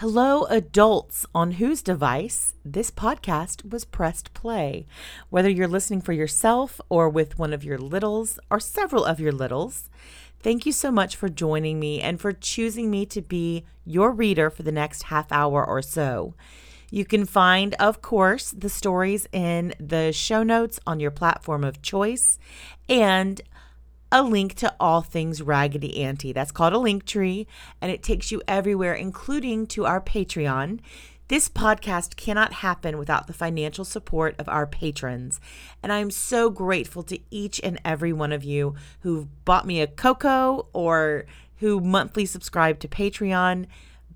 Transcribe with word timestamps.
Hello, 0.00 0.44
adults 0.44 1.26
on 1.34 1.50
whose 1.50 1.82
device 1.82 2.54
this 2.64 2.90
podcast 2.90 3.70
was 3.70 3.84
pressed 3.84 4.32
play. 4.32 4.86
Whether 5.28 5.50
you're 5.50 5.68
listening 5.68 6.00
for 6.00 6.14
yourself 6.14 6.80
or 6.88 7.10
with 7.10 7.38
one 7.38 7.52
of 7.52 7.64
your 7.64 7.76
littles 7.76 8.38
or 8.50 8.60
several 8.60 9.04
of 9.04 9.20
your 9.20 9.30
littles, 9.30 9.90
thank 10.42 10.64
you 10.64 10.72
so 10.72 10.90
much 10.90 11.16
for 11.16 11.28
joining 11.28 11.78
me 11.78 12.00
and 12.00 12.18
for 12.18 12.32
choosing 12.32 12.90
me 12.90 13.04
to 13.04 13.20
be 13.20 13.66
your 13.84 14.10
reader 14.10 14.48
for 14.48 14.62
the 14.62 14.72
next 14.72 15.02
half 15.02 15.30
hour 15.30 15.62
or 15.62 15.82
so. 15.82 16.32
You 16.90 17.04
can 17.04 17.26
find, 17.26 17.74
of 17.74 18.00
course, 18.00 18.52
the 18.52 18.70
stories 18.70 19.28
in 19.32 19.74
the 19.78 20.12
show 20.12 20.42
notes 20.42 20.80
on 20.86 20.98
your 20.98 21.10
platform 21.10 21.62
of 21.62 21.82
choice 21.82 22.38
and 22.88 23.38
a 24.12 24.22
link 24.22 24.54
to 24.54 24.74
all 24.80 25.02
things 25.02 25.42
Raggedy 25.42 26.02
Auntie. 26.02 26.32
That's 26.32 26.52
called 26.52 26.72
a 26.72 26.78
link 26.78 27.04
tree, 27.04 27.46
and 27.80 27.90
it 27.92 28.02
takes 28.02 28.32
you 28.32 28.42
everywhere, 28.48 28.94
including 28.94 29.66
to 29.68 29.86
our 29.86 30.00
Patreon. 30.00 30.80
This 31.28 31.48
podcast 31.48 32.16
cannot 32.16 32.54
happen 32.54 32.98
without 32.98 33.28
the 33.28 33.32
financial 33.32 33.84
support 33.84 34.34
of 34.36 34.48
our 34.48 34.66
patrons. 34.66 35.40
And 35.80 35.92
I'm 35.92 36.10
so 36.10 36.50
grateful 36.50 37.04
to 37.04 37.20
each 37.30 37.60
and 37.62 37.80
every 37.84 38.12
one 38.12 38.32
of 38.32 38.42
you 38.42 38.74
who've 39.00 39.28
bought 39.44 39.64
me 39.64 39.80
a 39.80 39.86
cocoa 39.86 40.66
or 40.72 41.26
who 41.58 41.80
monthly 41.80 42.26
subscribe 42.26 42.80
to 42.80 42.88
Patreon. 42.88 43.66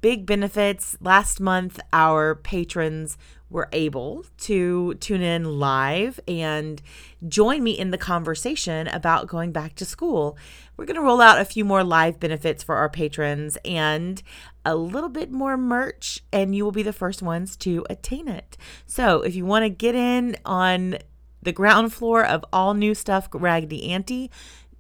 Big 0.01 0.27
benefits. 0.27 0.97
Last 1.01 1.39
month, 1.39 1.79
our 1.93 2.35
patrons 2.35 3.17
were 3.51 3.69
able 3.73 4.25
to 4.39 4.95
tune 4.95 5.23
in 5.23 5.59
live 5.59 6.19
and 6.27 6.83
join 7.29 7.63
me 7.63 7.73
in 7.73 7.91
the 7.91 7.99
conversation 7.99 8.89
about 8.89 9.29
going 9.29 9.53
back 9.53 9.75
to 9.77 9.85
school. 9.85 10.37
We're 10.77 10.87
going 10.87 10.97
to 10.97 11.03
roll 11.03 11.21
out 11.21 11.41
a 11.41 11.45
few 11.45 11.65
more 11.65 11.85
live 11.85 12.19
benefits 12.19 12.63
for 12.63 12.77
our 12.77 12.89
patrons 12.89 13.57
and 13.65 14.23
a 14.65 14.75
little 14.75 15.09
bit 15.09 15.31
more 15.31 15.57
merch, 15.57 16.21
and 16.33 16.55
you 16.55 16.65
will 16.65 16.73
be 16.73 16.83
the 16.83 16.93
first 16.93 17.23
ones 17.23 17.57
to 17.59 17.87
attain 17.89 18.29
it. 18.29 18.57
So, 18.87 19.23
if 19.23 19.35
you 19.35 19.45
want 19.45 19.65
to 19.65 19.71
get 19.71 19.95
in 19.95 20.37
on 20.45 20.99
the 21.43 21.53
ground 21.53 21.93
floor 21.93 22.25
of 22.25 22.45
all 22.53 22.75
new 22.75 22.95
stuff, 22.95 23.29
Raggedy 23.33 23.91
Auntie, 23.91 24.31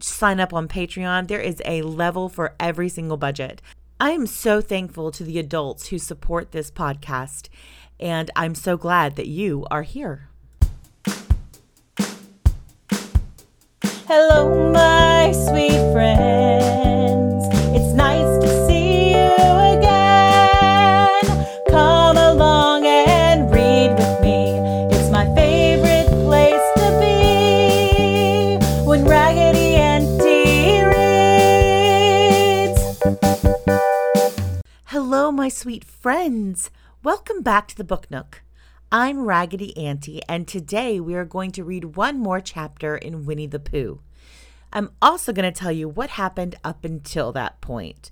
sign 0.00 0.40
up 0.40 0.52
on 0.52 0.68
Patreon. 0.68 1.28
There 1.28 1.40
is 1.40 1.60
a 1.64 1.82
level 1.82 2.28
for 2.28 2.54
every 2.58 2.88
single 2.88 3.16
budget. 3.16 3.62
I 4.00 4.10
am 4.10 4.26
so 4.26 4.60
thankful 4.60 5.12
to 5.12 5.22
the 5.22 5.38
adults 5.38 5.88
who 5.88 5.98
support 5.98 6.50
this 6.50 6.70
podcast 6.70 7.48
and 8.04 8.30
I'm 8.36 8.54
so 8.54 8.76
glad 8.76 9.16
that 9.16 9.26
you 9.28 9.66
are 9.70 9.82
here. 9.82 10.28
Hello, 14.06 14.70
my 14.70 15.32
sweet 15.32 15.80
friends. 15.90 17.46
It's 17.74 17.94
nice 17.94 18.44
to 18.44 18.66
see 18.66 19.12
you 19.12 19.32
again. 19.78 21.22
Come 21.70 22.18
along 22.18 22.84
and 22.84 23.50
read 23.50 23.92
with 23.92 24.20
me. 24.20 24.58
It's 24.94 25.10
my 25.10 25.24
favorite 25.34 26.08
place 26.26 26.60
to 26.76 26.98
be 27.00 28.58
when 28.84 29.06
Raggedy 29.06 29.76
Auntie 29.76 30.82
reads. 32.68 33.00
Hello, 34.84 35.32
my 35.32 35.48
sweet 35.48 35.84
friends. 35.86 36.70
Welcome 37.04 37.42
back 37.42 37.68
to 37.68 37.76
the 37.76 37.84
Book 37.84 38.10
Nook. 38.10 38.40
I'm 38.90 39.26
Raggedy 39.26 39.76
Auntie, 39.76 40.22
and 40.26 40.48
today 40.48 40.98
we 40.98 41.14
are 41.14 41.26
going 41.26 41.50
to 41.50 41.62
read 41.62 41.96
one 41.96 42.18
more 42.18 42.40
chapter 42.40 42.96
in 42.96 43.26
Winnie 43.26 43.46
the 43.46 43.58
Pooh. 43.58 44.00
I'm 44.72 44.90
also 45.02 45.30
going 45.34 45.44
to 45.44 45.52
tell 45.52 45.70
you 45.70 45.86
what 45.86 46.08
happened 46.08 46.54
up 46.64 46.82
until 46.82 47.30
that 47.32 47.60
point. 47.60 48.10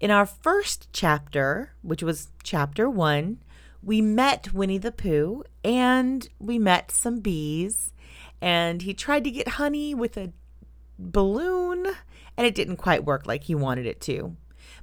In 0.00 0.10
our 0.10 0.26
first 0.26 0.88
chapter, 0.92 1.72
which 1.80 2.02
was 2.02 2.28
chapter 2.42 2.90
one, 2.90 3.42
we 3.82 4.02
met 4.02 4.52
Winnie 4.52 4.76
the 4.76 4.92
Pooh 4.92 5.42
and 5.64 6.28
we 6.38 6.58
met 6.58 6.90
some 6.90 7.20
bees, 7.20 7.94
and 8.42 8.82
he 8.82 8.92
tried 8.92 9.24
to 9.24 9.30
get 9.30 9.48
honey 9.48 9.94
with 9.94 10.18
a 10.18 10.34
balloon, 10.98 11.86
and 12.36 12.46
it 12.46 12.54
didn't 12.54 12.76
quite 12.76 13.06
work 13.06 13.26
like 13.26 13.44
he 13.44 13.54
wanted 13.54 13.86
it 13.86 14.02
to. 14.02 14.36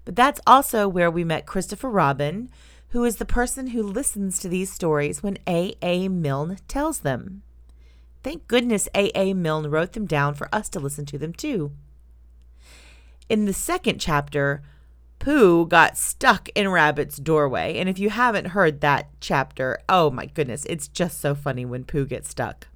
But 0.05 0.15
that's 0.15 0.41
also 0.47 0.87
where 0.87 1.11
we 1.11 1.23
met 1.23 1.45
Christopher 1.45 1.91
Robin 1.91 2.49
who 2.93 3.03
is 3.03 3.15
the 3.15 3.25
person 3.25 3.67
who 3.67 3.81
listens 3.81 4.37
to 4.37 4.47
these 4.47 4.71
stories 4.71 5.23
when 5.23 5.35
A.A. 5.47 6.07
Milne 6.09 6.59
tells 6.67 6.99
them. 6.99 7.41
Thank 8.21 8.47
goodness 8.47 8.87
A.A. 8.93 9.33
Milne 9.33 9.71
wrote 9.71 9.93
them 9.93 10.05
down 10.05 10.35
for 10.35 10.47
us 10.53 10.69
to 10.69 10.79
listen 10.79 11.03
to 11.07 11.17
them 11.17 11.33
too. 11.33 11.71
In 13.27 13.45
the 13.45 13.53
second 13.53 13.99
chapter, 13.99 14.61
Pooh 15.17 15.65
got 15.65 15.97
stuck 15.97 16.49
in 16.49 16.69
Rabbit's 16.69 17.17
doorway, 17.17 17.79
and 17.79 17.89
if 17.89 17.97
you 17.97 18.11
haven't 18.11 18.49
heard 18.49 18.81
that 18.81 19.09
chapter, 19.19 19.79
oh 19.89 20.11
my 20.11 20.27
goodness, 20.27 20.63
it's 20.69 20.87
just 20.87 21.19
so 21.19 21.33
funny 21.33 21.65
when 21.65 21.85
Pooh 21.85 22.05
gets 22.05 22.29
stuck. 22.29 22.67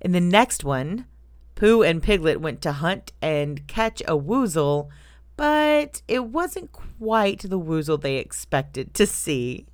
In 0.00 0.10
the 0.10 0.20
next 0.20 0.64
one, 0.64 1.06
Pooh 1.54 1.84
and 1.84 2.02
Piglet 2.02 2.40
went 2.40 2.62
to 2.62 2.72
hunt 2.72 3.12
and 3.22 3.64
catch 3.68 4.00
a 4.08 4.18
woozle 4.18 4.88
but 5.36 6.02
it 6.08 6.26
wasn't 6.26 6.72
quite 6.72 7.42
the 7.42 7.60
woozle 7.60 8.00
they 8.00 8.16
expected 8.16 8.94
to 8.94 9.06
see. 9.06 9.66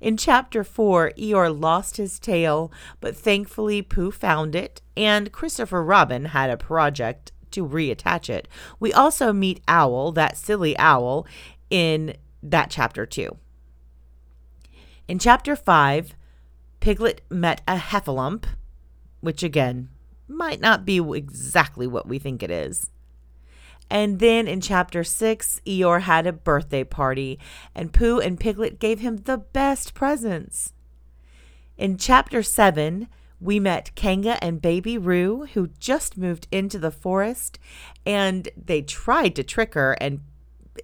In 0.00 0.16
chapter 0.16 0.64
4, 0.64 1.12
Eeyore 1.18 1.60
lost 1.60 1.98
his 1.98 2.18
tail, 2.18 2.72
but 3.00 3.16
thankfully 3.16 3.82
Pooh 3.82 4.10
found 4.10 4.54
it, 4.54 4.80
and 4.96 5.32
Christopher 5.32 5.82
Robin 5.84 6.26
had 6.26 6.48
a 6.48 6.56
project 6.56 7.32
to 7.50 7.66
reattach 7.66 8.30
it. 8.30 8.48
We 8.80 8.92
also 8.92 9.32
meet 9.32 9.62
Owl, 9.68 10.12
that 10.12 10.36
silly 10.36 10.76
owl, 10.78 11.26
in 11.70 12.14
that 12.42 12.70
chapter 12.70 13.04
too. 13.06 13.36
In 15.08 15.18
chapter 15.18 15.54
5, 15.54 16.14
Piglet 16.80 17.20
met 17.30 17.62
a 17.68 17.76
heffalump, 17.76 18.44
which 19.20 19.42
again 19.42 19.88
might 20.28 20.60
not 20.60 20.84
be 20.84 20.98
exactly 20.98 21.86
what 21.86 22.08
we 22.08 22.18
think 22.18 22.42
it 22.42 22.50
is. 22.50 22.90
And 23.90 24.18
then 24.18 24.48
in 24.48 24.60
chapter 24.60 25.04
six, 25.04 25.60
Eeyore 25.66 26.02
had 26.02 26.26
a 26.26 26.32
birthday 26.32 26.84
party, 26.84 27.38
and 27.74 27.92
Pooh 27.92 28.18
and 28.18 28.38
Piglet 28.38 28.78
gave 28.78 29.00
him 29.00 29.18
the 29.18 29.38
best 29.38 29.94
presents. 29.94 30.72
In 31.76 31.96
chapter 31.96 32.42
seven, 32.42 33.08
we 33.40 33.60
met 33.60 33.94
Kanga 33.94 34.42
and 34.42 34.62
Baby 34.62 34.96
Roo, 34.98 35.46
who 35.52 35.68
just 35.78 36.16
moved 36.16 36.48
into 36.50 36.78
the 36.78 36.90
forest, 36.90 37.58
and 38.04 38.48
they 38.56 38.82
tried 38.82 39.36
to 39.36 39.44
trick 39.44 39.74
her, 39.74 39.92
and 40.00 40.20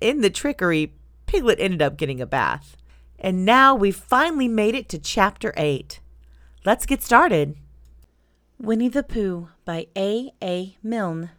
in 0.01 0.21
the 0.21 0.31
trickery, 0.31 0.95
Piglet 1.27 1.61
ended 1.61 1.83
up 1.83 1.97
getting 1.97 2.21
a 2.21 2.27
bath. 2.27 2.77
And 3.19 3.45
now 3.45 3.75
we've 3.75 3.97
finally 3.97 4.49
made 4.49 4.75
it 4.75 4.89
to 4.91 4.99
chapter 4.99 5.55
8. 5.57 6.01
Let's 6.65 6.87
get 6.87 7.03
started. 7.03 7.57
Winnie 8.59 8.89
the 8.89 9.03
Pooh 9.03 9.49
by 9.65 9.87
A. 9.97 10.33
A. 10.43 10.77
Milne. 10.83 11.31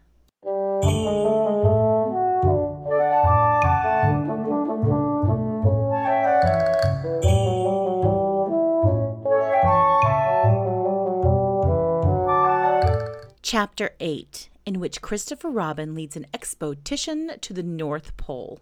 Chapter 13.63 13.91
8, 14.01 14.49
in 14.65 14.81
which 14.81 15.01
Christopher 15.01 15.49
Robin 15.49 15.95
leads 15.95 16.17
an 16.17 16.25
expedition 16.33 17.31
to 17.39 17.53
the 17.53 17.63
North 17.63 18.17
Pole. 18.17 18.59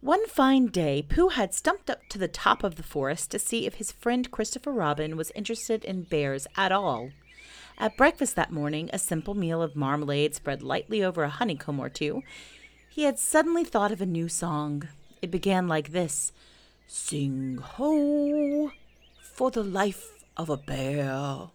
One 0.00 0.26
fine 0.26 0.68
day, 0.68 1.04
Pooh 1.06 1.28
had 1.28 1.52
stumped 1.52 1.90
up 1.90 2.08
to 2.08 2.16
the 2.16 2.26
top 2.26 2.64
of 2.64 2.76
the 2.76 2.82
forest 2.82 3.30
to 3.32 3.38
see 3.38 3.66
if 3.66 3.74
his 3.74 3.92
friend 3.92 4.30
Christopher 4.30 4.72
Robin 4.72 5.14
was 5.14 5.30
interested 5.34 5.84
in 5.84 6.04
bears 6.04 6.46
at 6.56 6.72
all. 6.72 7.10
At 7.76 7.98
breakfast 7.98 8.34
that 8.36 8.50
morning, 8.50 8.88
a 8.94 8.98
simple 8.98 9.34
meal 9.34 9.60
of 9.60 9.76
marmalade 9.76 10.34
spread 10.34 10.62
lightly 10.62 11.04
over 11.04 11.22
a 11.22 11.28
honeycomb 11.28 11.78
or 11.78 11.90
two, 11.90 12.22
he 12.88 13.02
had 13.02 13.18
suddenly 13.18 13.62
thought 13.62 13.92
of 13.92 14.00
a 14.00 14.06
new 14.06 14.30
song. 14.30 14.88
It 15.20 15.30
began 15.30 15.68
like 15.68 15.92
this 15.92 16.32
Sing 16.86 17.58
ho 17.58 18.72
for 19.20 19.50
the 19.50 19.62
life 19.62 20.24
of 20.34 20.48
a 20.48 20.56
bear. 20.56 21.50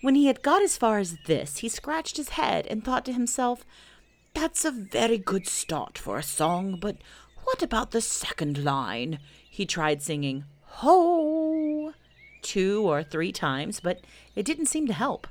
When 0.00 0.14
he 0.14 0.26
had 0.26 0.42
got 0.42 0.62
as 0.62 0.76
far 0.76 0.98
as 0.98 1.18
this, 1.26 1.58
he 1.58 1.68
scratched 1.68 2.16
his 2.16 2.30
head 2.30 2.66
and 2.66 2.82
thought 2.82 3.04
to 3.04 3.12
himself, 3.12 3.64
That's 4.34 4.64
a 4.64 4.70
very 4.70 5.18
good 5.18 5.46
start 5.46 5.98
for 5.98 6.16
a 6.16 6.22
song, 6.22 6.78
but 6.80 6.96
what 7.44 7.62
about 7.62 7.90
the 7.90 8.00
second 8.00 8.64
line? 8.64 9.18
He 9.48 9.66
tried 9.66 10.02
singing, 10.02 10.44
Ho! 10.62 11.92
two 12.42 12.88
or 12.88 13.02
three 13.02 13.32
times, 13.32 13.80
but 13.80 14.00
it 14.34 14.44
didn't 14.44 14.66
seem 14.66 14.86
to 14.86 14.92
help. 14.92 15.26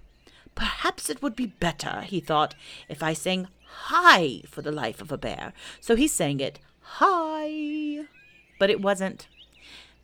Perhaps 0.56 1.10
it 1.10 1.22
would 1.22 1.36
be 1.36 1.48
better, 1.48 2.02
he 2.02 2.20
thought, 2.20 2.56
if 2.88 3.02
I 3.02 3.14
sang 3.14 3.48
hi 3.66 4.42
for 4.48 4.62
the 4.62 4.72
life 4.72 5.02
of 5.02 5.12
a 5.12 5.18
bear. 5.18 5.54
So 5.80 5.96
he 5.96 6.08
sang 6.08 6.40
it 6.40 6.60
hi. 6.82 8.06
But 8.60 8.70
it 8.70 8.82
wasn't. 8.82 9.28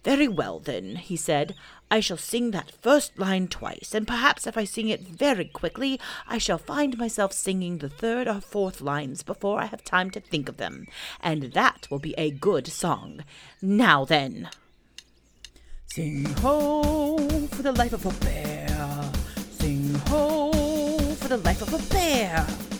Very 0.03 0.27
well, 0.27 0.59
then, 0.59 0.97
he 0.97 1.17
said. 1.17 1.55
I 1.89 1.99
shall 1.99 2.17
sing 2.17 2.51
that 2.51 2.71
first 2.81 3.17
line 3.17 3.47
twice, 3.47 3.93
and 3.93 4.07
perhaps 4.07 4.47
if 4.47 4.57
I 4.57 4.63
sing 4.63 4.89
it 4.89 5.01
very 5.01 5.45
quickly, 5.45 5.99
I 6.27 6.39
shall 6.39 6.57
find 6.57 6.97
myself 6.97 7.31
singing 7.31 7.77
the 7.77 7.89
third 7.89 8.27
or 8.27 8.41
fourth 8.41 8.81
lines 8.81 9.23
before 9.23 9.59
I 9.59 9.65
have 9.65 9.83
time 9.83 10.09
to 10.11 10.19
think 10.19 10.49
of 10.49 10.57
them, 10.57 10.87
and 11.21 11.53
that 11.53 11.87
will 11.91 11.99
be 11.99 12.15
a 12.17 12.31
good 12.31 12.67
song. 12.67 13.23
Now 13.61 14.03
then. 14.03 14.49
Sing 15.87 16.25
ho 16.41 17.47
for 17.51 17.61
the 17.61 17.71
life 17.71 17.93
of 17.93 18.05
a 18.05 18.25
bear. 18.25 19.11
Sing 19.51 19.93
ho 20.07 20.51
for 21.19 21.27
the 21.27 21.37
life 21.37 21.61
of 21.61 21.73
a 21.73 21.93
bear. 21.93 22.74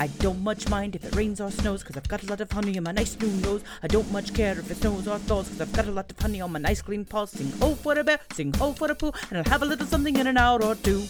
I 0.00 0.06
don't 0.06 0.40
much 0.40 0.66
mind 0.70 0.96
if 0.96 1.04
it 1.04 1.14
rains 1.14 1.42
or 1.42 1.50
snows, 1.50 1.84
cause 1.84 1.94
I've 1.94 2.08
got 2.08 2.22
a 2.22 2.26
lot 2.26 2.40
of 2.40 2.50
honey 2.50 2.78
on 2.78 2.84
my 2.84 2.92
nice 2.92 3.20
new 3.20 3.28
nose. 3.42 3.62
I 3.82 3.86
don't 3.86 4.10
much 4.10 4.32
care 4.32 4.58
if 4.58 4.70
it 4.70 4.78
snows 4.78 5.06
or 5.06 5.18
thaws, 5.18 5.48
cause 5.50 5.60
I've 5.60 5.74
got 5.74 5.88
a 5.88 5.90
lot 5.90 6.10
of 6.10 6.18
honey 6.18 6.40
on 6.40 6.52
my 6.52 6.58
nice 6.58 6.80
clean 6.80 7.04
paws. 7.04 7.32
Sing 7.32 7.52
ho 7.60 7.74
for 7.74 7.98
a 7.98 8.02
bear, 8.02 8.18
sing 8.32 8.54
ho 8.54 8.72
for 8.72 8.90
a 8.90 8.94
Pooh, 8.94 9.12
and 9.28 9.36
I'll 9.36 9.52
have 9.52 9.60
a 9.60 9.66
little 9.66 9.86
something 9.86 10.16
in 10.16 10.26
an 10.26 10.38
hour 10.38 10.64
or 10.64 10.74
two. 10.74 11.04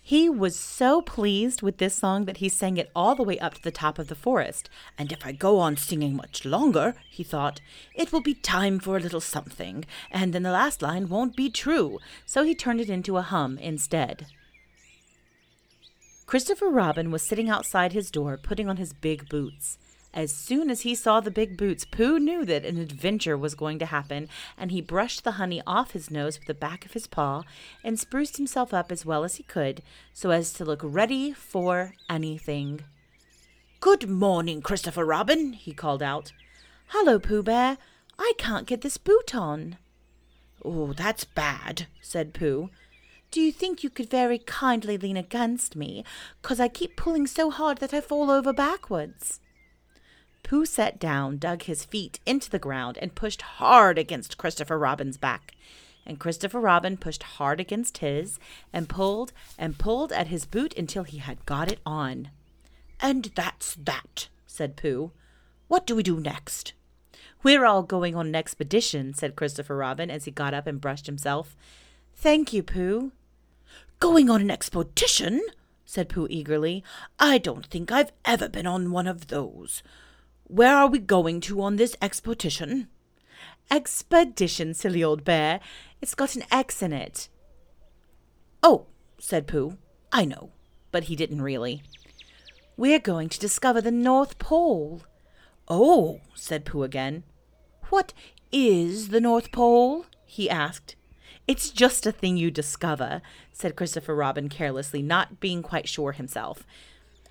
He 0.00 0.30
was 0.30 0.56
so 0.56 1.02
pleased 1.02 1.60
with 1.60 1.76
this 1.76 1.94
song 1.94 2.24
that 2.24 2.38
he 2.38 2.48
sang 2.48 2.78
it 2.78 2.90
all 2.96 3.14
the 3.14 3.22
way 3.22 3.38
up 3.38 3.52
to 3.52 3.62
the 3.62 3.70
top 3.70 3.98
of 3.98 4.08
the 4.08 4.14
forest. 4.14 4.70
And 4.96 5.12
if 5.12 5.26
I 5.26 5.32
go 5.32 5.58
on 5.58 5.76
singing 5.76 6.16
much 6.16 6.46
longer, 6.46 6.94
he 7.10 7.22
thought, 7.22 7.60
it 7.94 8.10
will 8.10 8.22
be 8.22 8.32
time 8.32 8.78
for 8.78 8.96
a 8.96 9.00
little 9.00 9.20
something, 9.20 9.84
and 10.10 10.32
then 10.32 10.42
the 10.42 10.52
last 10.52 10.80
line 10.80 11.10
won't 11.10 11.36
be 11.36 11.50
true. 11.50 11.98
So 12.24 12.44
he 12.44 12.54
turned 12.54 12.80
it 12.80 12.88
into 12.88 13.18
a 13.18 13.22
hum 13.22 13.58
instead. 13.58 14.24
Christopher 16.28 16.68
Robin 16.68 17.10
was 17.10 17.26
sitting 17.26 17.48
outside 17.48 17.94
his 17.94 18.10
door 18.10 18.36
putting 18.36 18.68
on 18.68 18.76
his 18.76 18.92
big 18.92 19.30
boots. 19.30 19.78
As 20.12 20.30
soon 20.30 20.68
as 20.68 20.82
he 20.82 20.94
saw 20.94 21.20
the 21.20 21.30
big 21.30 21.56
boots, 21.56 21.86
Pooh 21.86 22.18
knew 22.18 22.44
that 22.44 22.66
an 22.66 22.76
adventure 22.76 23.34
was 23.34 23.54
going 23.54 23.78
to 23.78 23.86
happen, 23.86 24.28
and 24.58 24.70
he 24.70 24.82
brushed 24.82 25.24
the 25.24 25.32
honey 25.40 25.62
off 25.66 25.92
his 25.92 26.10
nose 26.10 26.38
with 26.38 26.46
the 26.46 26.52
back 26.52 26.84
of 26.84 26.92
his 26.92 27.06
paw 27.06 27.44
and 27.82 27.98
spruced 27.98 28.36
himself 28.36 28.74
up 28.74 28.92
as 28.92 29.06
well 29.06 29.24
as 29.24 29.36
he 29.36 29.42
could 29.42 29.80
so 30.12 30.30
as 30.30 30.52
to 30.52 30.66
look 30.66 30.82
ready 30.84 31.32
for 31.32 31.94
anything. 32.10 32.82
Good 33.80 34.06
morning, 34.06 34.60
Christopher 34.60 35.06
Robin, 35.06 35.54
he 35.54 35.72
called 35.72 36.02
out. 36.02 36.32
Hello, 36.88 37.18
Pooh 37.18 37.42
Bear. 37.42 37.78
I 38.18 38.34
can't 38.36 38.66
get 38.66 38.82
this 38.82 38.98
boot 38.98 39.34
on. 39.34 39.78
Oh, 40.62 40.92
that's 40.92 41.24
bad, 41.24 41.86
said 42.02 42.34
Pooh. 42.34 42.68
Do 43.30 43.40
you 43.42 43.52
think 43.52 43.84
you 43.84 43.90
could 43.90 44.08
very 44.08 44.38
kindly 44.38 44.96
lean 44.96 45.16
against 45.16 45.76
me, 45.76 46.04
'cause 46.40 46.58
I 46.58 46.68
keep 46.68 46.96
pulling 46.96 47.26
so 47.26 47.50
hard 47.50 47.78
that 47.78 47.92
I 47.92 48.00
fall 48.00 48.30
over 48.30 48.52
backwards? 48.54 49.40
Pooh 50.42 50.64
sat 50.64 50.98
down, 50.98 51.36
dug 51.36 51.64
his 51.64 51.84
feet 51.84 52.20
into 52.24 52.48
the 52.48 52.58
ground, 52.58 52.96
and 53.02 53.14
pushed 53.14 53.42
hard 53.42 53.98
against 53.98 54.38
Christopher 54.38 54.78
Robin's 54.78 55.18
back. 55.18 55.52
And 56.06 56.18
Christopher 56.18 56.58
Robin 56.58 56.96
pushed 56.96 57.22
hard 57.22 57.60
against 57.60 57.98
his, 57.98 58.38
and 58.72 58.88
pulled 58.88 59.34
and 59.58 59.78
pulled 59.78 60.10
at 60.10 60.28
his 60.28 60.46
boot 60.46 60.74
until 60.74 61.02
he 61.04 61.18
had 61.18 61.44
got 61.44 61.70
it 61.70 61.80
on. 61.84 62.30
And 62.98 63.26
that's 63.34 63.74
that, 63.74 64.28
said 64.46 64.74
Pooh. 64.74 65.12
What 65.66 65.86
do 65.86 65.94
we 65.94 66.02
do 66.02 66.18
next? 66.18 66.72
We're 67.42 67.66
all 67.66 67.82
going 67.82 68.16
on 68.16 68.28
an 68.28 68.34
expedition, 68.34 69.12
said 69.12 69.36
Christopher 69.36 69.76
Robin 69.76 70.10
as 70.10 70.24
he 70.24 70.30
got 70.30 70.54
up 70.54 70.66
and 70.66 70.80
brushed 70.80 71.04
himself. 71.06 71.54
Thank 72.20 72.52
you, 72.52 72.64
Pooh. 72.64 73.12
Going 74.00 74.28
on 74.28 74.40
an 74.40 74.50
expedition? 74.50 75.40
said 75.84 76.08
Pooh 76.08 76.26
eagerly. 76.28 76.82
I 77.20 77.38
don't 77.38 77.64
think 77.66 77.92
I've 77.92 78.10
ever 78.24 78.48
been 78.48 78.66
on 78.66 78.90
one 78.90 79.06
of 79.06 79.28
those. 79.28 79.84
Where 80.42 80.74
are 80.74 80.88
we 80.88 80.98
going 80.98 81.40
to 81.42 81.62
on 81.62 81.76
this 81.76 81.94
expedition? 82.02 82.88
Expedition, 83.70 84.74
silly 84.74 85.02
old 85.04 85.22
bear. 85.22 85.60
It's 86.02 86.16
got 86.16 86.34
an 86.34 86.42
X 86.50 86.82
in 86.82 86.92
it. 86.92 87.28
Oh, 88.64 88.86
said 89.20 89.46
Pooh. 89.46 89.78
I 90.10 90.24
know, 90.24 90.50
but 90.90 91.04
he 91.04 91.14
didn't 91.14 91.42
really. 91.42 91.84
We're 92.76 92.98
going 92.98 93.28
to 93.28 93.38
discover 93.38 93.80
the 93.80 93.92
North 93.92 94.40
Pole. 94.40 95.02
Oh, 95.68 96.20
said 96.34 96.64
Pooh 96.64 96.82
again. 96.82 97.22
What 97.90 98.12
is 98.50 99.10
the 99.10 99.20
North 99.20 99.52
Pole? 99.52 100.06
he 100.26 100.50
asked. 100.50 100.96
It's 101.48 101.70
just 101.70 102.04
a 102.04 102.12
thing 102.12 102.36
you 102.36 102.50
discover, 102.50 103.22
said 103.54 103.74
Christopher 103.74 104.14
Robin 104.14 104.50
carelessly, 104.50 105.00
not 105.00 105.40
being 105.40 105.62
quite 105.62 105.88
sure 105.88 106.12
himself. 106.12 106.66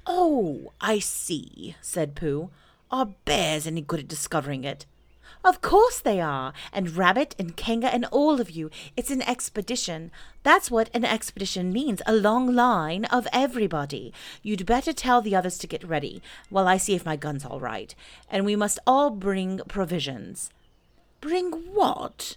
Oh, 0.08 0.74
I 0.82 0.98
see, 0.98 1.76
said 1.82 2.16
Pooh. 2.16 2.50
Are 2.90 3.14
bears 3.26 3.68
any 3.68 3.82
good 3.82 4.00
at 4.00 4.08
discovering 4.08 4.64
it? 4.64 4.88
Of 5.46 5.62
course 5.62 6.00
they 6.00 6.20
are, 6.20 6.52
and 6.74 6.98
Rabbit 6.98 7.36
and 7.38 7.56
Kanga 7.56 7.94
and 7.94 8.06
all 8.06 8.42
of 8.42 8.50
you. 8.50 8.72
It's 8.96 9.12
an 9.12 9.22
expedition. 9.22 10.10
That's 10.42 10.72
what 10.72 10.90
an 10.96 11.06
expedition 11.06 11.72
means 11.72 12.02
a 12.08 12.16
long 12.16 12.56
line 12.56 13.06
of 13.06 13.28
everybody. 13.32 14.14
You'd 14.42 14.66
better 14.66 14.94
tell 14.94 15.22
the 15.22 15.36
others 15.36 15.60
to 15.60 15.68
get 15.68 15.84
ready 15.84 16.24
while 16.50 16.68
I 16.68 16.78
see 16.78 16.96
if 16.96 17.06
my 17.06 17.18
gun's 17.18 17.46
all 17.46 17.60
right. 17.60 17.94
And 18.32 18.46
we 18.46 18.56
must 18.56 18.80
all 18.88 19.12
bring 19.12 19.60
provisions. 19.68 20.50
Bring 21.22 21.52
what? 21.52 22.36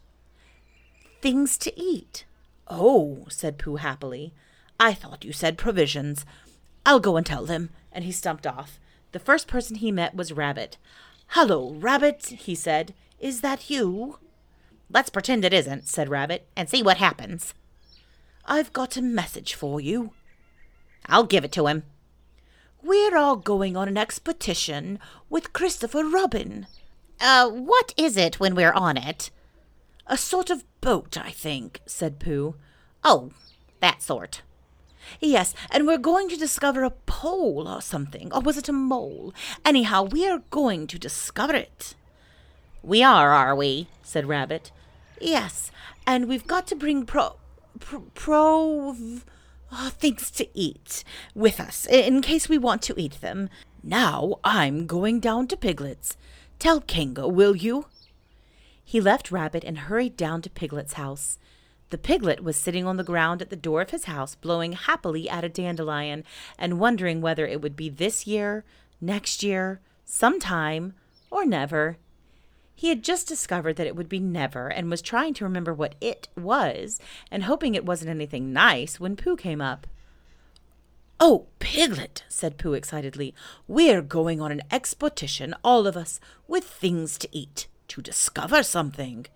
Things 1.20 1.56
to 1.58 1.81
eat. 1.81 2.25
Oh, 2.69 3.26
said 3.28 3.58
Pooh 3.58 3.76
happily. 3.76 4.32
I 4.78 4.94
thought 4.94 5.25
you 5.25 5.32
said 5.32 5.58
provisions. 5.58 6.25
I'll 6.87 7.00
go 7.00 7.17
and 7.17 7.26
tell 7.26 7.44
them. 7.44 7.70
And 7.93 8.05
he 8.05 8.12
stumped 8.12 8.46
off. 8.46 8.78
The 9.12 9.19
first 9.19 9.49
person 9.49 9.76
he 9.76 9.90
met 9.90 10.14
was 10.14 10.32
Rabbit. 10.32 10.76
Hello, 11.28 11.75
Rabbit, 11.75 12.26
he 12.26 12.55
said. 12.55 12.94
Is 13.19 13.40
that 13.40 13.69
you? 13.69 14.19
Let's 14.88 15.11
pretend 15.11 15.44
it 15.44 15.52
isn't, 15.52 15.88
said 15.88 16.08
Rabbit, 16.08 16.46
and 16.56 16.69
see 16.69 16.82
what 16.82 16.96
happens. 16.96 17.55
I've 18.44 18.72
got 18.72 18.96
a 18.96 19.02
message 19.02 19.55
for 19.55 19.81
you. 19.81 20.12
I'll 21.06 21.25
give 21.25 21.44
it 21.44 21.52
to 21.52 21.67
him. 21.67 21.84
We're 22.82 23.17
all 23.17 23.37
going 23.37 23.76
on 23.76 23.88
an 23.88 23.99
expedition 23.99 24.99
with 25.28 25.52
Christopher 25.52 26.05
Robin. 26.05 26.67
Uh, 27.20 27.49
what 27.50 27.93
is 27.96 28.17
it 28.17 28.40
when 28.40 28.55
we're 28.55 28.72
on 28.72 28.96
it? 28.96 29.31
A 30.11 30.17
sort 30.17 30.51
of 30.51 30.65
boat, 30.81 31.17
I 31.17 31.31
think, 31.31 31.81
said 31.87 32.19
Pooh. 32.19 32.57
Oh, 33.05 33.31
that 33.79 34.03
sort. 34.03 34.43
Yes, 35.21 35.55
and 35.71 35.87
we're 35.87 35.99
going 35.99 36.29
to 36.31 36.37
discover 36.37 36.83
a 36.83 36.91
pole 36.91 37.69
or 37.69 37.81
something. 37.81 38.33
Or 38.33 38.41
was 38.41 38.57
it 38.57 38.69
a 38.69 38.73
mole? 38.73 39.33
Anyhow, 39.65 40.03
we 40.03 40.27
are 40.29 40.43
going 40.51 40.89
to 40.89 40.99
discover 40.99 41.55
it. 41.55 41.95
We 42.83 43.05
are, 43.05 43.31
are 43.31 43.55
we? 43.55 43.87
said 44.03 44.27
Rabbit. 44.27 44.73
Yes, 45.21 45.71
and 46.09 46.29
we've 46.29 46.47
got 46.47 46.67
to 46.67 46.75
bring 46.75 47.06
pro. 47.06 47.37
pro. 47.79 48.01
pro 48.15 48.97
uh, 49.71 49.91
things 49.91 50.33
to 50.33 50.49
eat 50.59 51.05
with 51.37 51.61
us 51.61 51.87
in 51.87 52.21
case 52.21 52.49
we 52.49 52.59
want 52.59 52.83
to 52.83 53.01
eat 53.01 53.21
them. 53.21 53.49
Now 53.85 54.41
I'm 54.43 54.89
going 54.89 55.21
down 55.21 55.47
to 55.47 55.56
Piglet's. 55.56 56.17
Tell 56.59 56.81
Kanga, 56.81 57.29
will 57.29 57.55
you? 57.55 57.87
He 58.91 59.01
left 59.01 59.31
Rabbit 59.31 59.63
and 59.63 59.79
hurried 59.79 60.17
down 60.17 60.43
to 60.43 60.51
Piglet's 60.51 60.94
house. 60.94 61.39
The 61.91 61.97
piglet 61.97 62.43
was 62.43 62.56
sitting 62.56 62.89
on 62.89 62.97
the 62.97 63.05
ground 63.05 63.41
at 63.41 63.49
the 63.49 63.55
door 63.55 63.82
of 63.82 63.91
his 63.91 64.06
house, 64.06 64.35
blowing 64.35 64.73
happily 64.73 65.31
at 65.31 65.44
a 65.44 65.49
dandelion 65.49 66.25
and 66.59 66.81
wondering 66.81 67.20
whether 67.20 67.47
it 67.47 67.63
would 67.63 67.77
be 67.77 67.89
this 67.89 68.27
year, 68.27 68.65
next 69.01 69.44
year, 69.44 69.81
sometime, 70.05 70.94
or 71.31 71.47
never. 71.47 71.99
He 72.75 72.89
had 72.89 73.05
just 73.05 73.29
discovered 73.29 73.77
that 73.77 73.87
it 73.87 73.94
would 73.94 74.09
be 74.09 74.19
never 74.19 74.67
and 74.67 74.91
was 74.91 75.03
trying 75.03 75.35
to 75.35 75.44
remember 75.44 75.73
what 75.73 75.94
it 76.01 76.27
was 76.37 76.99
and 77.31 77.44
hoping 77.44 77.77
it 77.77 77.87
wasn't 77.87 78.11
anything 78.11 78.53
nice 78.53 78.99
when 78.99 79.15
Pooh 79.15 79.37
came 79.37 79.61
up. 79.61 79.87
Oh, 81.20 81.47
Piglet, 81.61 82.25
said 82.29 82.59
Pooh 82.59 82.75
excitedly, 82.75 83.37
we're 83.69 84.03
going 84.03 84.41
on 84.41 84.51
an 84.51 84.63
expedition, 84.69 85.55
all 85.63 85.87
of 85.87 85.97
us, 85.97 86.19
with 86.49 86.65
things 86.65 87.19
to 87.19 87.29
eat 87.31 87.69
to 87.91 88.03
discover 88.03 88.63
something. 88.63 89.27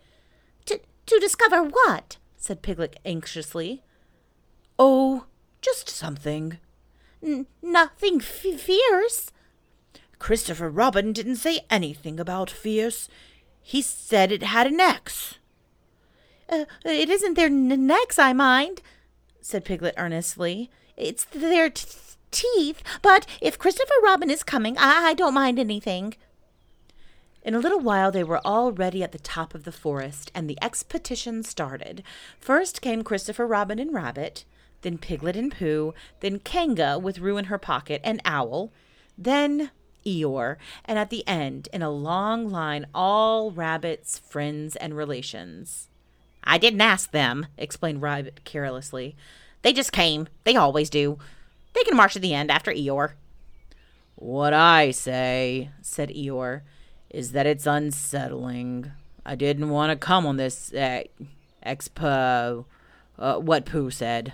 To, 0.66 0.80
to 1.06 1.18
discover 1.20 1.62
what? 1.62 2.16
said 2.36 2.62
Piglet 2.62 2.98
anxiously. 3.04 3.82
Oh, 4.78 5.26
just 5.60 5.88
something. 5.88 6.58
N- 7.22 7.46
nothing 7.62 8.20
f- 8.20 8.60
fierce. 8.60 9.30
Christopher 10.18 10.70
Robin 10.70 11.12
didn't 11.12 11.36
say 11.36 11.60
anything 11.70 12.20
about 12.20 12.50
fierce. 12.50 13.08
He 13.62 13.82
said 13.82 14.30
it 14.30 14.42
had 14.42 14.66
an 14.66 14.80
X. 14.80 15.38
Uh, 16.48 16.66
it 16.84 17.08
isn't 17.08 17.34
their 17.34 17.46
n- 17.46 17.86
necks 17.86 18.18
I 18.18 18.32
mind, 18.32 18.82
said 19.40 19.64
Piglet 19.64 19.94
earnestly. 19.96 20.70
It's 20.96 21.24
their 21.24 21.70
t- 21.70 21.86
teeth. 22.30 22.82
But 23.02 23.26
if 23.40 23.58
Christopher 23.58 23.94
Robin 24.02 24.30
is 24.30 24.42
coming, 24.42 24.76
I, 24.78 25.08
I 25.08 25.14
don't 25.14 25.34
mind 25.34 25.58
anything. 25.58 26.14
In 27.44 27.54
a 27.54 27.58
little 27.58 27.80
while 27.80 28.10
they 28.10 28.24
were 28.24 28.40
all 28.42 28.72
ready 28.72 29.02
at 29.02 29.12
the 29.12 29.18
top 29.18 29.54
of 29.54 29.64
the 29.64 29.72
forest, 29.72 30.30
and 30.34 30.48
the 30.48 30.58
expedition 30.62 31.42
started. 31.42 32.02
First 32.40 32.80
came 32.80 33.04
Christopher 33.04 33.46
Robin 33.46 33.78
and 33.78 33.92
Rabbit, 33.92 34.44
then 34.80 34.96
Piglet 34.96 35.36
and 35.36 35.52
Pooh, 35.52 35.92
then 36.20 36.38
Kanga 36.38 36.98
with 36.98 37.18
Roo 37.18 37.36
in 37.36 37.46
her 37.46 37.58
pocket 37.58 38.00
and 38.02 38.22
Owl, 38.24 38.72
then 39.18 39.70
Eeyore, 40.06 40.56
and 40.86 40.98
at 40.98 41.10
the 41.10 41.26
end, 41.28 41.68
in 41.72 41.82
a 41.82 41.90
long 41.90 42.48
line, 42.48 42.86
all 42.94 43.50
Rabbit's 43.50 44.18
friends 44.18 44.74
and 44.76 44.96
relations. 44.96 45.88
I 46.44 46.56
didn't 46.56 46.80
ask 46.80 47.10
them, 47.10 47.46
explained 47.58 48.02
Rabbit 48.02 48.44
carelessly. 48.44 49.16
They 49.62 49.72
just 49.72 49.92
came. 49.92 50.28
They 50.44 50.56
always 50.56 50.90
do. 50.90 51.18
They 51.74 51.82
can 51.84 51.96
march 51.96 52.16
at 52.16 52.22
the 52.22 52.34
end 52.34 52.50
after 52.50 52.70
Eeyore. 52.70 53.12
What 54.14 54.52
I 54.52 54.90
say, 54.90 55.70
said 55.82 56.10
Eeyore, 56.10 56.62
is 57.14 57.32
that 57.32 57.46
it's 57.46 57.66
unsettling. 57.66 58.90
I 59.24 59.34
didn't 59.36 59.70
want 59.70 59.90
to 59.90 59.96
come 59.96 60.26
on 60.26 60.36
this 60.36 60.72
uh, 60.74 61.04
expo. 61.64 62.64
Uh, 63.16 63.36
what 63.36 63.64
Pooh 63.64 63.90
said. 63.90 64.32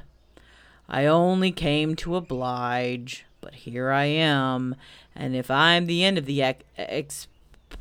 I 0.89 1.05
only 1.07 1.53
came 1.53 1.95
to 1.97 2.17
oblige, 2.17 3.27
but 3.41 3.55
here 3.55 3.91
I 3.91 4.07
am, 4.07 4.75
and 5.15 5.37
if 5.37 5.51
I'm 5.51 5.87
the 5.87 6.03
end 6.03 6.19
of 6.19 6.27
the 6.27 6.43
ex- 6.43 6.65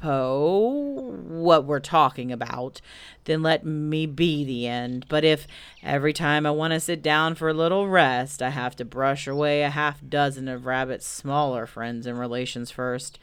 expo, 0.02 1.10
what 1.10 1.66
we're 1.66 1.80
talking 1.80 2.32
about, 2.32 2.82
then 3.26 3.42
let 3.42 3.66
me 3.66 4.06
be 4.06 4.44
the 4.44 4.68
end. 4.68 5.06
But 5.10 5.24
if 5.24 5.48
every 5.82 6.14
time 6.14 6.46
I 6.46 6.52
want 6.52 6.74
to 6.74 6.80
sit 6.80 7.02
down 7.02 7.36
for 7.36 7.50
a 7.50 7.54
little 7.54 7.88
rest, 7.88 8.42
I 8.42 8.50
have 8.50 8.76
to 8.76 8.86
brush 8.86 9.26
away 9.26 9.64
a 9.64 9.70
half 9.70 10.02
dozen 10.08 10.48
of 10.48 10.66
Rabbit's 10.66 11.08
smaller 11.08 11.66
friends 11.66 12.06
and 12.06 12.20
relations 12.20 12.70
first, 12.70 13.18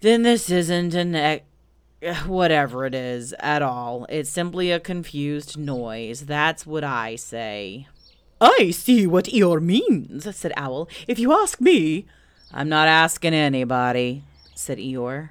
then 0.00 0.22
this 0.22 0.50
isn't 0.50 0.94
an 0.94 1.14
ex- 1.14 1.44
whatever 2.26 2.86
it 2.86 2.94
is 2.94 3.34
at 3.38 3.62
all. 3.62 4.06
It's 4.08 4.30
simply 4.30 4.70
a 4.70 4.80
confused 4.80 5.58
noise. 5.58 6.22
That's 6.26 6.66
what 6.66 6.84
I 6.84 7.16
say. 7.16 7.86
I 8.40 8.70
see 8.70 9.06
what 9.06 9.26
Eeyore 9.26 9.62
means, 9.62 10.34
said 10.34 10.52
Owl. 10.56 10.88
If 11.06 11.18
you 11.18 11.32
ask 11.32 11.60
me. 11.60 12.06
I'm 12.52 12.68
not 12.68 12.88
asking 12.88 13.34
anybody, 13.34 14.24
said 14.56 14.78
Eeyore. 14.78 15.30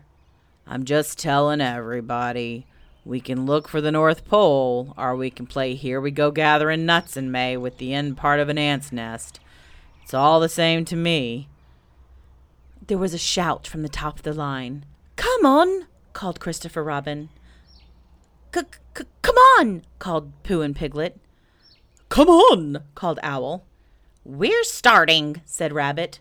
I'm 0.66 0.86
just 0.86 1.20
telling 1.20 1.60
everybody. 1.60 2.66
We 3.04 3.20
can 3.20 3.46
look 3.46 3.68
for 3.68 3.82
the 3.82 3.92
North 3.92 4.24
Pole, 4.26 4.94
or 4.96 5.16
we 5.16 5.30
can 5.30 5.48
play 5.48 5.74
Here 5.74 6.00
We 6.00 6.12
Go 6.12 6.32
Gathering 6.32 6.86
Nuts 6.86 7.18
in 7.18 7.32
May 7.32 7.58
with 7.58 7.78
the 7.78 7.94
end 7.94 8.16
part 8.18 8.40
of 8.40 8.48
an 8.50 8.58
ant's 8.58 8.92
nest. 8.92 9.40
It's 10.04 10.14
all 10.14 10.40
the 10.40 10.48
same 10.48 10.86
to 10.86 10.96
me. 10.96 11.50
There 12.90 12.98
was 12.98 13.14
a 13.14 13.20
shout 13.20 13.68
from 13.68 13.84
the 13.84 13.88
top 13.88 14.18
of 14.18 14.24
the 14.24 14.34
line. 14.34 14.84
Come 15.16 15.46
on, 15.46 15.86
called 16.14 16.40
Christopher 16.40 16.84
Robin. 16.84 17.30
Come 18.52 19.36
on, 19.60 19.84
called 20.00 20.32
Pooh 20.42 20.62
and 20.62 20.76
Piglet. 20.76 21.20
Come 22.10 22.30
on, 22.30 22.82
called 22.96 23.20
Owl. 23.22 23.64
We're 24.26 24.64
starting, 24.64 25.44
said 25.46 25.72
Rabbit. 25.72 26.20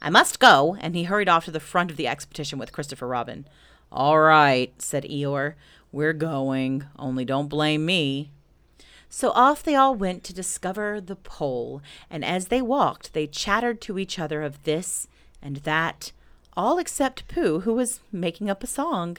I 0.00 0.08
must 0.08 0.40
go, 0.40 0.78
and 0.80 0.96
he 0.96 1.04
hurried 1.04 1.28
off 1.28 1.44
to 1.44 1.50
the 1.50 1.60
front 1.60 1.90
of 1.90 1.98
the 1.98 2.08
expedition 2.08 2.58
with 2.58 2.72
Christopher 2.72 3.06
Robin. 3.06 3.46
All 3.92 4.18
right, 4.18 4.72
said 4.80 5.04
Eeyore. 5.04 5.52
We're 5.92 6.14
going, 6.14 6.86
only 6.98 7.26
don't 7.26 7.48
blame 7.48 7.84
me. 7.84 8.30
So 9.10 9.32
off 9.32 9.62
they 9.62 9.74
all 9.74 9.94
went 9.94 10.24
to 10.24 10.32
discover 10.32 10.98
the 10.98 11.16
pole, 11.16 11.82
and 12.08 12.24
as 12.24 12.46
they 12.46 12.62
walked, 12.62 13.12
they 13.12 13.26
chattered 13.26 13.82
to 13.82 13.98
each 13.98 14.18
other 14.18 14.40
of 14.40 14.62
this 14.62 15.08
and 15.42 15.56
that, 15.58 16.12
all 16.56 16.78
except 16.78 17.28
Pooh, 17.28 17.60
who 17.60 17.74
was 17.74 18.00
making 18.10 18.48
up 18.50 18.62
a 18.62 18.66
song. 18.66 19.18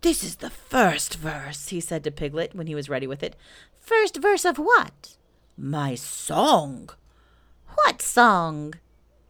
This 0.00 0.22
is 0.22 0.36
the 0.36 0.50
first 0.50 1.16
verse, 1.16 1.68
he 1.68 1.80
said 1.80 2.04
to 2.04 2.10
Piglet 2.10 2.54
when 2.54 2.66
he 2.66 2.74
was 2.74 2.88
ready 2.88 3.06
with 3.06 3.22
it. 3.22 3.34
First 3.80 4.16
verse 4.16 4.44
of 4.44 4.58
what? 4.58 5.16
My 5.56 5.94
song. 5.94 6.90
What 7.74 8.00
song? 8.00 8.74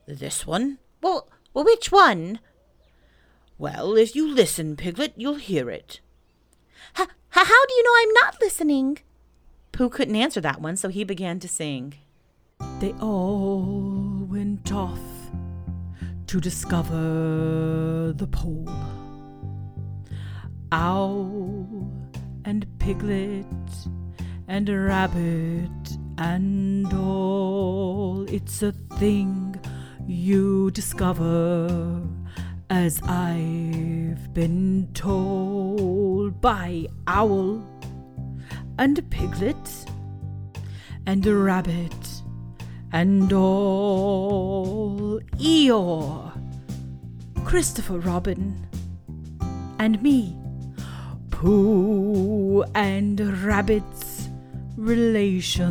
This 0.06 0.46
one. 0.46 0.78
Well, 1.02 1.28
well, 1.54 1.64
which 1.64 1.90
one? 1.90 2.40
Well, 3.56 3.96
if 3.96 4.14
you 4.14 4.32
listen, 4.32 4.76
Piglet, 4.76 5.14
you'll 5.16 5.36
hear 5.36 5.70
it. 5.70 6.00
H- 6.98 7.08
how 7.30 7.66
do 7.66 7.74
you 7.74 7.82
know 7.82 7.92
I'm 7.96 8.12
not 8.14 8.40
listening? 8.40 8.98
Pooh 9.72 9.88
couldn't 9.88 10.16
answer 10.16 10.40
that 10.40 10.60
one, 10.60 10.76
so 10.76 10.88
he 10.88 11.04
began 11.04 11.40
to 11.40 11.48
sing. 11.48 11.94
They 12.80 12.92
all 13.00 14.26
went 14.28 14.72
off 14.72 14.98
to 16.28 16.40
discover 16.40 18.12
the 18.14 18.26
pole. 18.26 18.68
Owl 20.70 21.90
and 22.44 22.66
Piglet 22.78 23.46
and 24.46 24.68
rabbit 24.68 25.96
and 26.18 26.92
all. 26.92 28.26
It's 28.28 28.62
a 28.62 28.72
thing 28.98 29.58
you 30.06 30.70
discover 30.72 32.06
as 32.68 33.00
I've 33.04 34.34
been 34.34 34.90
told 34.92 36.42
by 36.42 36.88
Owl 37.06 37.62
and 38.78 39.10
Piglet 39.10 39.86
and 41.06 41.24
rabbit 41.24 41.87
and 42.92 43.32
all. 43.32 45.20
Eeyore, 45.36 46.32
Christopher 47.44 47.98
Robin, 47.98 48.66
and 49.78 50.02
me, 50.02 50.36
Pooh 51.30 52.64
and 52.74 53.20
Rabbit's 53.44 54.28
relations 54.76 55.68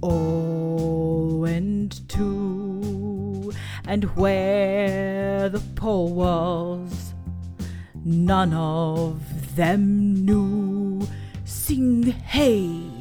all 0.00 1.38
went 1.40 2.08
to, 2.08 3.52
and 3.86 4.04
where 4.16 5.48
the 5.48 5.60
pole 5.74 6.12
was, 6.12 7.14
none 8.04 8.52
of 8.52 9.56
them 9.56 10.24
knew. 10.24 11.06
Sing 11.44 12.02
hey 12.02 12.97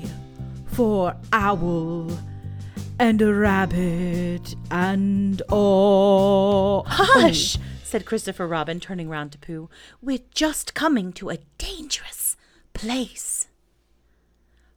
for 0.78 1.18
owl 1.34 2.08
and 3.00 3.20
a 3.20 3.34
rabbit 3.34 4.54
and 4.70 5.42
all. 5.50 6.86
Hush! 6.88 7.58
Oh. 7.58 7.62
said 7.84 8.06
Christopher 8.06 8.46
Robin, 8.48 8.80
turning 8.80 9.10
round 9.10 9.32
to 9.32 9.40
Pooh. 9.40 9.72
We're 10.04 10.20
just 10.36 10.76
coming 10.76 11.14
to 11.14 11.32
a 11.32 11.40
dangerous 11.58 12.38
place. 12.74 13.48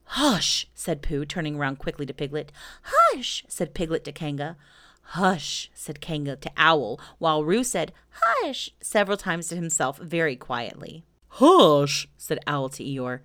Hush, 0.05 0.69
said 0.75 1.03
Pooh, 1.03 1.27
turning 1.27 1.59
round 1.59 1.79
quickly 1.79 2.07
to 2.07 2.15
Piglet. 2.15 2.51
Hush, 2.81 3.45
said 3.47 3.75
Piglet 3.75 4.05
to 4.05 4.13
Kanga. 4.13 4.57
Hush, 5.03 5.71
said 5.75 6.01
Kanga 6.01 6.37
to 6.37 6.51
Owl, 6.57 6.99
while 7.19 7.45
Roo 7.45 7.63
said, 7.63 7.93
Hush, 8.13 8.71
several 8.81 9.19
times 9.19 9.49
to 9.49 9.55
himself 9.55 9.99
very 9.99 10.35
quietly. 10.35 11.05
Hush, 11.29 12.09
said 12.17 12.39
Owl 12.47 12.71
to 12.71 12.83
Eeyore. 12.83 13.21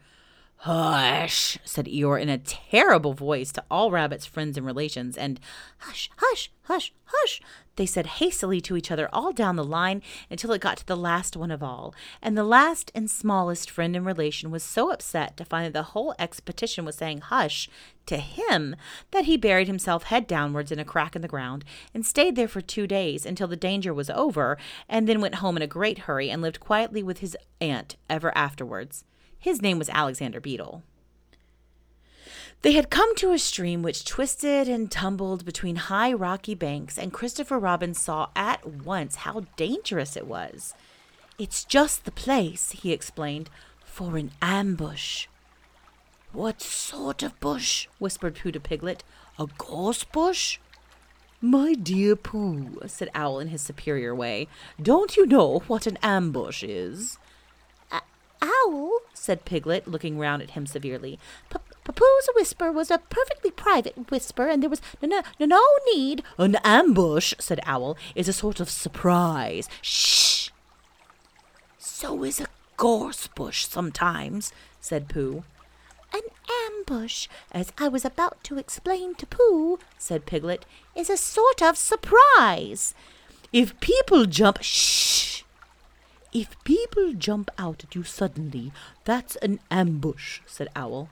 Hush, 0.65 1.60
said 1.63 1.86
Eeyore 1.86 2.19
in 2.19 2.27
a 2.27 2.39
terrible 2.39 3.13
voice 3.13 3.51
to 3.51 3.63
all 3.69 3.91
Rabbit's 3.91 4.25
friends 4.25 4.57
and 4.57 4.65
relations, 4.65 5.15
and 5.15 5.39
hush, 5.77 6.10
hush, 6.17 6.50
hush, 6.63 6.91
hush, 7.03 7.39
they 7.75 7.86
said 7.86 8.07
hastily 8.07 8.60
to 8.62 8.75
each 8.75 8.89
other 8.89 9.07
all 9.13 9.31
down 9.31 9.57
the 9.57 9.63
line 9.63 10.01
until 10.27 10.51
it 10.53 10.62
got 10.62 10.77
to 10.77 10.88
the 10.88 10.98
last 10.98 11.38
one 11.38 11.51
of 11.51 11.62
all. 11.62 11.93
And 12.19 12.36
the 12.36 12.43
last 12.43 12.91
and 12.95 13.12
smallest 13.12 13.69
friend 13.69 13.95
and 13.95 14.07
relation 14.07 14.50
was 14.50 14.63
so 14.63 14.89
upset 14.89 15.38
to 15.38 15.45
find 15.45 15.67
that 15.67 15.74
the 15.74 15.91
whole 15.91 16.15
expedition 16.17 16.84
was 16.84 16.95
saying 16.95 17.22
hush 17.22 17.69
to 18.07 18.17
him 18.17 18.75
that 19.12 19.25
he 19.25 19.38
buried 19.38 19.67
himself 19.67 20.05
head 20.05 20.25
downwards 20.25 20.72
in 20.72 20.79
a 20.79 20.84
crack 20.84 21.15
in 21.15 21.22
the 21.22 21.27
ground 21.27 21.63
and 21.93 22.07
stayed 22.07 22.36
there 22.36 22.48
for 22.48 22.62
two 22.62 22.88
days 22.88 23.24
until 23.24 23.48
the 23.48 23.55
danger 23.55 23.93
was 23.93 24.10
over, 24.10 24.57
and 24.89 25.07
then 25.07 25.22
went 25.22 25.36
home 25.36 25.57
in 25.57 25.62
a 25.62 25.67
great 25.67 26.00
hurry 26.00 26.31
and 26.31 26.41
lived 26.41 26.60
quietly 26.60 27.03
with 27.03 27.19
his 27.19 27.38
aunt 27.62 27.98
ever 28.10 28.36
afterwards. 28.36 29.03
His 29.45 29.61
name 29.61 29.77
was 29.77 29.91
Alexander 29.91 30.39
Beetle. 30.39 30.81
They 32.63 32.71
had 32.71 32.89
come 32.89 33.15
to 33.17 33.31
a 33.31 33.37
stream 33.37 33.83
which 33.83 34.03
twisted 34.03 34.67
and 34.67 34.89
tumbled 34.89 35.45
between 35.45 35.75
high 35.75 36.11
rocky 36.13 36.55
banks, 36.55 36.97
and 36.97 37.13
Christopher 37.13 37.59
Robin 37.59 37.93
saw 37.93 38.29
at 38.35 38.65
once 38.65 39.17
how 39.17 39.45
dangerous 39.55 40.17
it 40.17 40.25
was. 40.25 40.73
It's 41.37 41.63
just 41.63 42.05
the 42.05 42.11
place, 42.11 42.71
he 42.71 42.91
explained, 42.91 43.51
for 43.83 44.17
an 44.17 44.31
ambush. 44.41 45.27
What 46.33 46.59
sort 46.59 47.21
of 47.21 47.39
bush? 47.39 47.87
whispered 47.99 48.37
Pooh 48.37 48.51
to 48.51 48.59
Piglet. 48.59 49.03
A 49.37 49.45
gorse 49.59 50.05
bush? 50.05 50.57
My 51.39 51.75
dear 51.75 52.15
Pooh, 52.15 52.79
said 52.87 53.11
Owl 53.13 53.39
in 53.41 53.49
his 53.49 53.61
superior 53.61 54.15
way, 54.15 54.47
don't 54.81 55.15
you 55.15 55.27
know 55.27 55.59
what 55.67 55.85
an 55.85 55.99
ambush 56.01 56.63
is? 56.63 57.19
Owl, 58.45 58.99
said 59.13 59.45
Piglet, 59.45 59.87
looking 59.87 60.19
round 60.19 60.41
at 60.41 60.51
him 60.51 60.65
severely. 60.65 61.19
Pooh's 61.83 62.29
whisper 62.35 62.71
was 62.71 62.91
a 62.91 62.97
perfectly 62.97 63.51
private 63.51 64.09
whisper, 64.11 64.47
and 64.47 64.61
there 64.61 64.69
was 64.69 64.81
no, 65.01 65.21
no, 65.39 65.45
no 65.45 65.63
need. 65.93 66.23
An 66.37 66.55
ambush, 66.63 67.33
said 67.39 67.59
Owl, 67.65 67.97
is 68.15 68.27
a 68.27 68.33
sort 68.33 68.59
of 68.59 68.69
surprise. 68.69 69.69
Shh! 69.81 70.49
So 71.77 72.23
is 72.23 72.41
a 72.41 72.47
gorse 72.77 73.27
bush 73.27 73.65
sometimes, 73.65 74.51
said 74.81 75.07
Pooh. 75.07 75.43
An 76.13 76.21
ambush, 76.67 77.27
as 77.51 77.71
I 77.77 77.87
was 77.87 78.03
about 78.03 78.43
to 78.45 78.57
explain 78.57 79.15
to 79.15 79.25
Pooh, 79.25 79.79
said 79.97 80.25
Piglet, 80.25 80.65
is 80.95 81.09
a 81.09 81.17
sort 81.17 81.61
of 81.61 81.77
surprise. 81.77 82.93
If 83.53 83.79
people 83.79 84.25
jump, 84.25 84.59
shh! 84.61 85.34
If 86.35 86.61
people 86.65 87.13
jump 87.13 87.49
out 87.57 87.85
at 87.85 87.95
you 87.95 88.03
suddenly, 88.03 88.73
that's 89.05 89.37
an 89.37 89.61
ambush, 89.71 90.41
said 90.45 90.67
Owl. 90.75 91.07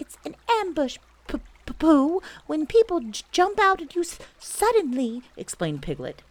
It's 0.00 0.16
an 0.24 0.34
ambush, 0.62 0.96
P- 1.28 1.40
P- 1.66 1.74
Pooh, 1.78 2.22
when 2.46 2.64
people 2.64 3.00
j- 3.00 3.22
jump 3.32 3.60
out 3.60 3.82
at 3.82 3.94
you 3.94 4.00
s- 4.00 4.18
suddenly, 4.38 5.20
explained 5.36 5.82
Piglet. 5.82 6.22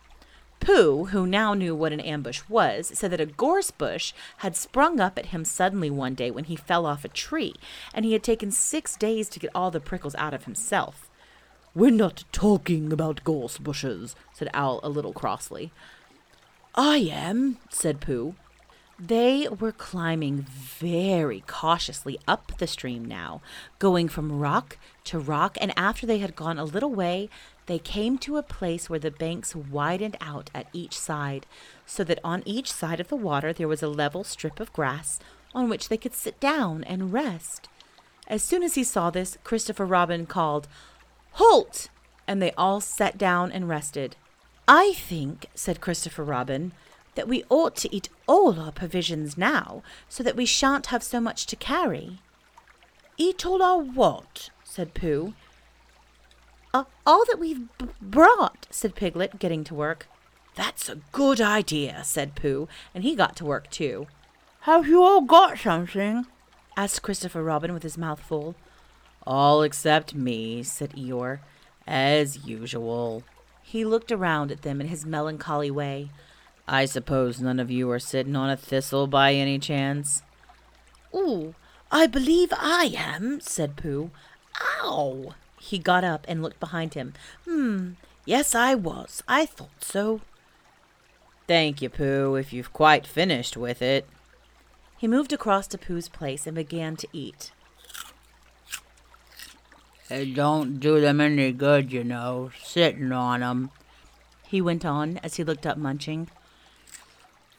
Pooh, 0.60 1.06
who 1.12 1.28
now 1.28 1.54
knew 1.54 1.76
what 1.76 1.94
an 1.94 2.00
ambush 2.00 2.42
was, 2.50 2.92
said 2.96 3.12
that 3.12 3.22
a 3.22 3.28
gorse 3.28 3.70
bush 3.70 4.12
had 4.38 4.56
sprung 4.56 5.00
up 5.00 5.20
at 5.20 5.28
him 5.28 5.46
suddenly 5.46 5.92
one 5.92 6.16
day 6.16 6.32
when 6.32 6.46
he 6.46 6.56
fell 6.56 6.88
off 6.88 7.06
a 7.06 7.10
tree, 7.10 7.54
and 7.94 8.06
he 8.06 8.14
had 8.14 8.24
taken 8.24 8.50
six 8.50 8.98
days 8.98 9.30
to 9.30 9.40
get 9.40 9.52
all 9.54 9.70
the 9.70 9.80
prickles 9.80 10.16
out 10.16 10.34
of 10.34 10.46
himself. 10.46 11.12
We're 11.76 11.92
not 11.92 12.24
talking 12.32 12.92
about 12.92 13.24
gorse 13.24 13.60
bushes, 13.60 14.16
said 14.34 14.50
Owl 14.52 14.80
a 14.82 14.90
little 14.90 15.14
crossly. 15.14 15.72
I 16.76 16.98
am, 16.98 17.58
said 17.70 18.02
Pooh. 18.02 18.34
They 19.00 19.48
were 19.48 19.72
climbing 19.72 20.46
very 20.50 21.44
cautiously 21.46 22.18
up 22.28 22.58
the 22.58 22.68
stream 22.68 23.06
now, 23.06 23.42
going 23.78 24.08
from 24.08 24.40
rock 24.40 24.78
to 25.06 25.20
rock, 25.20 25.58
and 25.62 25.72
after 25.78 26.08
they 26.08 26.20
had 26.20 26.36
gone 26.36 26.58
a 26.58 26.64
little 26.64 26.92
way, 26.92 27.30
they 27.66 27.80
came 27.80 28.18
to 28.20 28.38
a 28.38 28.44
place 28.44 28.90
where 28.90 29.00
the 29.00 29.12
banks 29.12 29.56
widened 29.56 30.18
out 30.20 30.50
at 30.56 30.68
each 30.74 30.98
side, 30.98 31.46
so 31.86 32.04
that 32.04 32.20
on 32.24 32.42
each 32.46 32.72
side 32.72 33.00
of 33.00 33.08
the 33.08 33.16
water 33.16 33.54
there 33.54 33.68
was 33.68 33.84
a 33.84 33.88
level 33.88 34.24
strip 34.24 34.60
of 34.60 34.74
grass 34.74 35.20
on 35.54 35.70
which 35.70 35.90
they 35.90 35.98
could 35.98 36.14
sit 36.14 36.40
down 36.40 36.84
and 36.86 37.14
rest. 37.14 37.70
As 38.28 38.42
soon 38.42 38.64
as 38.64 38.76
he 38.76 38.84
saw 38.84 39.10
this, 39.10 39.38
Christopher 39.44 39.86
Robin 39.86 40.26
called, 40.26 40.68
Halt! 41.34 41.90
And 42.28 42.42
they 42.42 42.52
all 42.54 42.82
sat 42.82 43.18
down 43.18 43.52
and 43.52 43.70
rested. 43.70 44.16
I 44.68 44.94
think, 44.94 45.48
said 45.56 45.82
Christopher 45.82 46.24
Robin, 46.24 46.72
that 47.16 47.28
we 47.28 47.44
ought 47.50 47.76
to 47.78 47.96
eat 47.96 48.10
all 48.28 48.60
our 48.60 48.72
provisions 48.72 49.38
now, 49.38 49.84
so 50.10 50.24
that 50.24 50.36
we 50.36 50.46
shan't 50.46 50.88
have 50.88 51.04
so 51.04 51.20
much 51.20 51.46
to 51.48 51.56
carry. 51.56 52.20
Eat 53.18 53.46
all 53.46 53.62
our 53.62 53.80
what? 53.80 54.50
said 54.64 54.94
Pooh. 54.94 55.34
Uh, 56.74 56.86
all 57.06 57.24
that 57.26 57.40
we've 57.40 57.68
b- 57.78 57.90
brought, 58.02 58.66
said 58.72 58.96
Piglet, 58.96 59.38
getting 59.38 59.64
to 59.66 59.76
work. 59.76 60.08
That's 60.56 60.90
a 60.90 61.00
good 61.12 61.40
idea, 61.40 62.02
said 62.04 62.36
Pooh, 62.36 62.68
and 62.96 63.04
he 63.04 63.16
got 63.16 63.36
to 63.38 63.46
work 63.46 63.70
too. 63.70 64.08
Have 64.62 64.88
you 64.88 65.04
all 65.04 65.22
got 65.22 65.60
something? 65.60 66.26
asked 66.76 67.04
Christopher 67.04 67.44
Robin 67.44 67.74
with 67.74 67.84
his 67.84 67.98
mouth 67.98 68.20
full. 68.20 68.56
All 69.28 69.62
except 69.62 70.16
me, 70.16 70.64
said 70.64 70.92
Eeyore, 70.92 71.40
as 71.86 72.46
usual. 72.48 73.24
He 73.64 73.84
looked 73.84 74.12
around 74.12 74.52
at 74.52 74.62
them 74.62 74.80
in 74.80 74.88
his 74.88 75.06
melancholy 75.06 75.72
way. 75.72 76.12
I 76.68 76.86
suppose 76.86 77.42
none 77.42 77.60
of 77.60 77.72
you 77.72 77.90
are 77.90 78.00
sitting 78.00 78.36
on 78.36 78.50
a 78.50 78.58
thistle 78.58 79.08
by 79.08 79.34
any 79.34 79.58
chance? 79.58 80.22
Ooh, 81.16 81.56
I 81.92 82.06
believe 82.06 82.54
I 82.56 82.94
am, 82.96 83.40
said 83.42 83.76
Pooh. 83.76 84.12
Ow! 84.82 85.34
He 85.60 85.80
got 85.80 86.04
up 86.04 86.26
and 86.28 86.44
looked 86.44 86.60
behind 86.60 86.94
him. 86.94 87.14
Hmm, 87.46 87.94
yes, 88.26 88.54
I 88.54 88.76
was. 88.76 89.24
I 89.28 89.46
thought 89.46 89.82
so. 89.84 90.22
Thank 91.48 91.82
you, 91.82 91.90
Pooh, 91.90 92.36
if 92.36 92.54
you've 92.54 92.74
quite 92.74 93.08
finished 93.08 93.56
with 93.58 93.82
it. 93.82 94.06
He 94.98 95.08
moved 95.08 95.34
across 95.34 95.68
to 95.68 95.78
Pooh's 95.78 96.10
place 96.10 96.46
and 96.46 96.56
began 96.56 96.96
to 96.98 97.08
eat. 97.12 97.53
It 100.10 100.36
don't 100.36 100.80
do 100.80 101.00
them 101.00 101.22
any 101.22 101.52
good, 101.52 101.92
you 101.92 102.04
know, 102.04 102.52
sitting 102.62 103.12
on 103.12 103.42
on 103.42 103.44
'em. 103.44 103.72
He 104.46 104.62
went 104.62 104.86
on 104.86 105.18
as 105.20 105.36
he 105.36 105.44
looked 105.44 105.66
up 105.66 105.78
munching. 105.78 106.30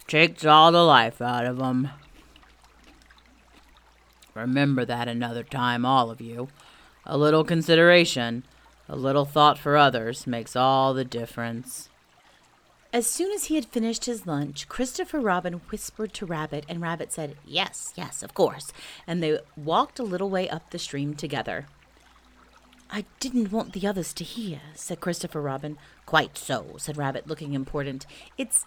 Takes 0.06 0.44
all 0.44 0.70
the 0.70 0.84
life 0.84 1.20
out 1.20 1.46
of 1.46 1.58
of 1.58 1.66
'em. 1.66 1.90
Remember 4.34 4.84
that 4.84 5.08
another 5.08 5.42
time, 5.42 5.86
all 5.86 6.10
of 6.10 6.20
you. 6.20 6.48
A 7.06 7.16
little 7.16 7.44
consideration, 7.44 8.44
a 8.88 8.96
little 8.96 9.24
thought 9.24 9.58
for 9.58 9.76
others 9.76 10.26
makes 10.26 10.54
all 10.54 10.92
the 10.92 11.04
difference. 11.04 11.88
As 12.92 13.10
soon 13.10 13.32
as 13.32 13.46
he 13.46 13.56
had 13.56 13.66
finished 13.66 14.04
his 14.04 14.26
lunch, 14.26 14.68
Christopher 14.68 15.18
Robin 15.18 15.54
whispered 15.70 16.12
to 16.14 16.26
Rabbit, 16.26 16.64
and 16.68 16.80
Rabbit 16.80 17.12
said, 17.12 17.36
Yes, 17.44 17.92
yes, 17.96 18.22
of 18.22 18.34
course, 18.34 18.72
and 19.06 19.22
they 19.22 19.40
walked 19.56 19.98
a 19.98 20.04
little 20.04 20.30
way 20.30 20.48
up 20.48 20.70
the 20.70 20.78
stream 20.78 21.14
together. 21.14 21.66
I 22.90 23.04
didn't 23.20 23.50
want 23.50 23.72
the 23.72 23.86
others 23.86 24.12
to 24.14 24.24
hear, 24.24 24.60
said 24.74 25.00
Christopher 25.00 25.40
Robin. 25.40 25.78
Quite 26.06 26.38
so, 26.38 26.76
said 26.78 26.96
Rabbit, 26.96 27.26
looking 27.26 27.54
important. 27.54 28.06
It's. 28.38 28.66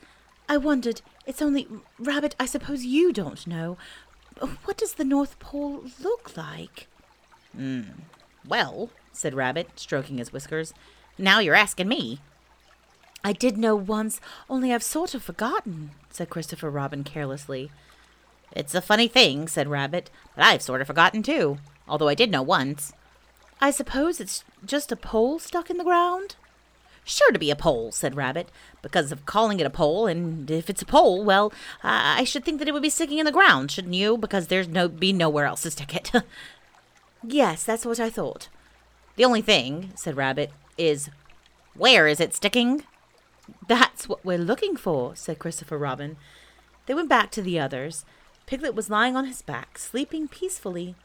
I 0.49 0.57
wondered. 0.57 1.01
It's 1.25 1.41
only. 1.41 1.67
Rabbit, 1.99 2.35
I 2.39 2.45
suppose 2.45 2.83
you 2.83 3.13
don't 3.13 3.45
know. 3.47 3.77
What 4.65 4.77
does 4.77 4.93
the 4.93 5.05
North 5.05 5.39
Pole 5.39 5.83
look 6.01 6.35
like? 6.37 6.87
Hmm. 7.55 7.81
Well, 8.47 8.91
said 9.11 9.33
Rabbit, 9.33 9.71
stroking 9.75 10.17
his 10.19 10.31
whiskers. 10.31 10.73
Now 11.17 11.39
you're 11.39 11.55
asking 11.55 11.87
me. 11.87 12.19
I 13.23 13.33
did 13.33 13.57
know 13.57 13.75
once, 13.75 14.21
only 14.49 14.71
I've 14.71 14.83
sort 14.83 15.13
of 15.13 15.23
forgotten, 15.23 15.91
said 16.11 16.29
Christopher 16.29 16.69
Robin 16.69 17.03
carelessly. 17.03 17.71
It's 18.51 18.75
a 18.75 18.81
funny 18.81 19.07
thing, 19.07 19.47
said 19.47 19.67
Rabbit, 19.67 20.09
but 20.35 20.45
I've 20.45 20.61
sort 20.61 20.81
of 20.81 20.87
forgotten 20.87 21.23
too, 21.23 21.57
although 21.87 22.07
I 22.07 22.15
did 22.15 22.31
know 22.31 22.43
once. 22.43 22.93
I 23.59 23.71
suppose 23.71 24.19
it's 24.19 24.43
just 24.65 24.91
a 24.91 24.95
pole 24.95 25.39
stuck 25.39 25.69
in 25.69 25.77
the 25.77 25.83
ground? 25.83 26.35
Sure 27.03 27.31
to 27.31 27.39
be 27.39 27.49
a 27.49 27.55
pole, 27.55 27.91
said 27.91 28.15
Rabbit, 28.15 28.49
because 28.81 29.11
of 29.11 29.25
calling 29.25 29.59
it 29.59 29.65
a 29.65 29.69
pole, 29.69 30.07
and 30.07 30.51
if 30.51 30.69
it's 30.69 30.81
a 30.81 30.85
pole, 30.85 31.23
well, 31.23 31.53
I, 31.81 32.25
should 32.25 32.43
think 32.43 32.59
that 32.59 32.67
it 32.67 32.73
would 32.73 32.83
be 32.83 32.89
sticking 32.89 33.17
in 33.17 33.25
the 33.25 33.31
ground, 33.31 33.71
shouldn't 33.71 33.93
you? 33.93 34.17
Because 34.17 34.47
there's 34.47 34.67
no 34.67 34.89
be 34.89 35.13
nowhere 35.13 35.45
else 35.45 35.61
to 35.61 35.71
stick 35.71 35.95
it. 35.95 36.11
yes, 37.23 37.63
that's 37.63 37.85
what 37.85 37.99
I 37.99 38.09
thought. 38.09 38.49
The 39.15 39.25
only 39.25 39.41
thing, 39.41 39.91
said 39.95 40.17
Rabbit, 40.17 40.51
is 40.77 41.09
where 41.75 42.07
is 42.07 42.19
it 42.19 42.35
sticking? 42.35 42.83
That's 43.67 44.09
what 44.09 44.25
we're 44.25 44.37
looking 44.37 44.75
for, 44.75 45.15
said 45.15 45.39
Christopher 45.39 45.77
Robin. 45.77 46.17
They 46.87 46.93
went 46.93 47.09
back 47.09 47.31
to 47.31 47.41
the 47.41 47.59
others. 47.59 48.03
Piglet 48.45 48.75
was 48.75 48.89
lying 48.89 49.15
on 49.15 49.25
his 49.25 49.41
back, 49.41 49.77
sleeping 49.77 50.27
peacefully. 50.27 50.95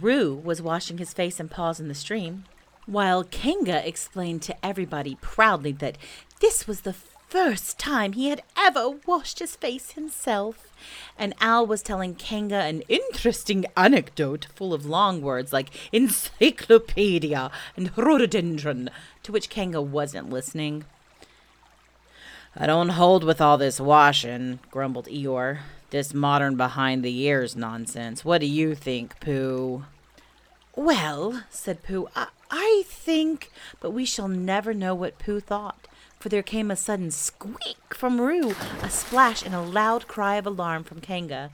Roo 0.00 0.34
was 0.34 0.60
washing 0.60 0.98
his 0.98 1.12
face 1.12 1.38
and 1.38 1.50
paws 1.50 1.78
in 1.78 1.88
the 1.88 1.94
stream, 1.94 2.44
while 2.86 3.24
Kanga 3.24 3.86
explained 3.86 4.42
to 4.42 4.66
everybody 4.66 5.16
proudly 5.20 5.72
that 5.72 5.98
this 6.40 6.66
was 6.66 6.82
the 6.82 6.94
first 7.28 7.78
time 7.78 8.12
he 8.12 8.28
had 8.28 8.42
ever 8.56 8.90
washed 9.06 9.40
his 9.40 9.56
face 9.56 9.92
himself. 9.92 10.72
And 11.18 11.34
Owl 11.40 11.66
was 11.66 11.82
telling 11.82 12.14
Kanga 12.14 12.56
an 12.56 12.82
interesting 12.88 13.66
anecdote 13.76 14.46
full 14.54 14.72
of 14.72 14.86
long 14.86 15.20
words 15.22 15.52
like 15.52 15.70
encyclopedia 15.92 17.50
and 17.76 17.96
rhododendron, 17.96 18.90
to 19.22 19.32
which 19.32 19.50
Kanga 19.50 19.82
wasn't 19.82 20.30
listening. 20.30 20.84
I 22.56 22.66
don't 22.66 22.90
hold 22.90 23.24
with 23.24 23.40
all 23.40 23.58
this 23.58 23.80
washing, 23.80 24.60
grumbled 24.70 25.06
Eeyore. 25.06 25.58
This 25.90 26.12
modern 26.12 26.56
behind 26.56 27.04
the 27.04 27.20
ears 27.20 27.54
nonsense. 27.54 28.24
What 28.24 28.40
do 28.40 28.46
you 28.46 28.74
think, 28.74 29.18
Pooh? 29.20 29.84
Well, 30.74 31.44
said 31.48 31.82
Pooh, 31.82 32.08
I, 32.14 32.28
I 32.50 32.82
think, 32.86 33.50
but 33.80 33.92
we 33.92 34.04
shall 34.04 34.28
never 34.28 34.74
know 34.74 34.94
what 34.94 35.18
Pooh 35.18 35.40
thought, 35.40 35.88
for 36.18 36.28
there 36.28 36.42
came 36.42 36.70
a 36.70 36.76
sudden 36.76 37.10
squeak 37.10 37.94
from 37.94 38.20
Roo, 38.20 38.54
a 38.82 38.90
splash, 38.90 39.42
and 39.44 39.54
a 39.54 39.62
loud 39.62 40.06
cry 40.06 40.36
of 40.36 40.46
alarm 40.46 40.84
from 40.84 41.00
Kanga. 41.00 41.50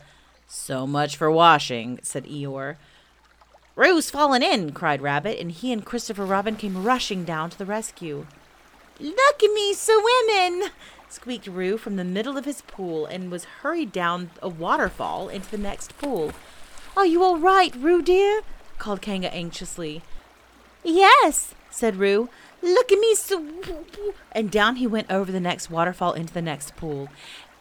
So 0.49 0.87
much 0.87 1.17
for 1.17 1.31
washing, 1.31 2.01
said 2.03 2.25
Eeyore. 2.25 2.77
Roo's 3.75 4.11
fallen 4.11 4.43
in, 4.43 4.73
cried 4.73 5.01
Rabbit, 5.01 5.39
and 5.39 5.51
he 5.51 5.73
and 5.73 5.85
Christopher 5.85 6.27
Robin 6.27 6.57
came 6.57 6.85
rushing 6.85 7.25
down 7.25 7.51
to 7.51 7.59
the 7.59 7.65
rescue. 7.65 8.27
Look 9.01 9.43
at 9.43 9.53
me 9.53 9.73
swimming! 9.73 10.71
Squeaked 11.13 11.47
Roo 11.47 11.77
from 11.77 11.97
the 11.97 12.05
middle 12.05 12.37
of 12.37 12.45
his 12.45 12.63
pool 12.63 13.07
and 13.07 13.31
was 13.31 13.45
hurried 13.63 13.93
down 13.93 14.31
a 14.41 14.49
waterfall 14.49 15.29
into 15.29 15.51
the 15.51 15.59
next 15.59 15.97
pool. 15.99 16.33
Are 16.97 17.07
you 17.07 17.23
all 17.23 17.39
right, 17.39 17.75
Roo 17.77 18.03
dear? 18.03 18.43
called 18.79 19.01
Kanga 19.01 19.33
anxiously. 19.33 20.03
Yes, 20.83 21.55
said 21.71 21.97
Roo. 21.97 22.29
Look 22.61 22.91
at 22.91 22.99
me 22.99 23.15
and 24.33 24.51
down 24.51 24.77
he 24.77 24.87
went 24.87 25.11
over 25.11 25.31
the 25.31 25.41
next 25.41 25.71
waterfall 25.71 26.13
into 26.13 26.33
the 26.33 26.43
next 26.43 26.77
pool. 26.77 27.09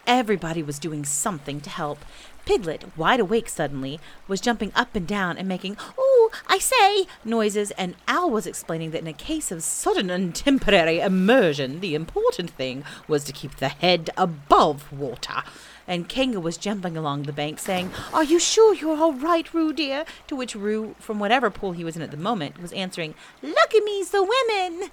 Everybody 0.07 0.63
was 0.63 0.79
doing 0.79 1.05
something 1.05 1.61
to 1.61 1.69
help. 1.69 2.03
Piglet, 2.45 2.97
wide 2.97 3.19
awake 3.19 3.49
suddenly, 3.49 3.99
was 4.27 4.41
jumping 4.41 4.71
up 4.75 4.95
and 4.95 5.07
down 5.07 5.37
and 5.37 5.47
making, 5.47 5.77
ooh, 5.97 6.29
I 6.47 6.57
say, 6.59 7.05
noises, 7.23 7.71
and 7.71 7.95
Owl 8.07 8.29
was 8.29 8.47
explaining 8.47 8.91
that 8.91 9.01
in 9.01 9.07
a 9.07 9.13
case 9.13 9.51
of 9.51 9.63
sudden 9.63 10.09
and 10.09 10.33
temporary 10.33 10.99
immersion, 10.99 11.79
the 11.79 11.95
important 11.95 12.49
thing 12.51 12.83
was 13.07 13.23
to 13.25 13.33
keep 13.33 13.57
the 13.57 13.69
head 13.69 14.09
above 14.17 14.91
water. 14.91 15.43
And 15.87 16.07
Kanga 16.07 16.39
was 16.39 16.57
jumping 16.57 16.95
along 16.95 17.23
the 17.23 17.33
bank, 17.33 17.59
saying, 17.59 17.91
Are 18.13 18.23
you 18.23 18.39
sure 18.39 18.73
you're 18.73 18.97
all 18.97 19.13
right, 19.13 19.51
Roo 19.53 19.73
dear? 19.73 20.05
To 20.27 20.35
which 20.35 20.55
Roo, 20.55 20.95
from 20.99 21.19
whatever 21.19 21.49
pool 21.49 21.73
he 21.73 21.83
was 21.83 21.95
in 21.95 22.01
at 22.01 22.11
the 22.11 22.17
moment, 22.17 22.61
was 22.61 22.71
answering, 22.73 23.13
Look 23.41 23.73
at 23.75 23.83
me, 23.83 24.03
the 24.03 24.23
women! 24.23 24.89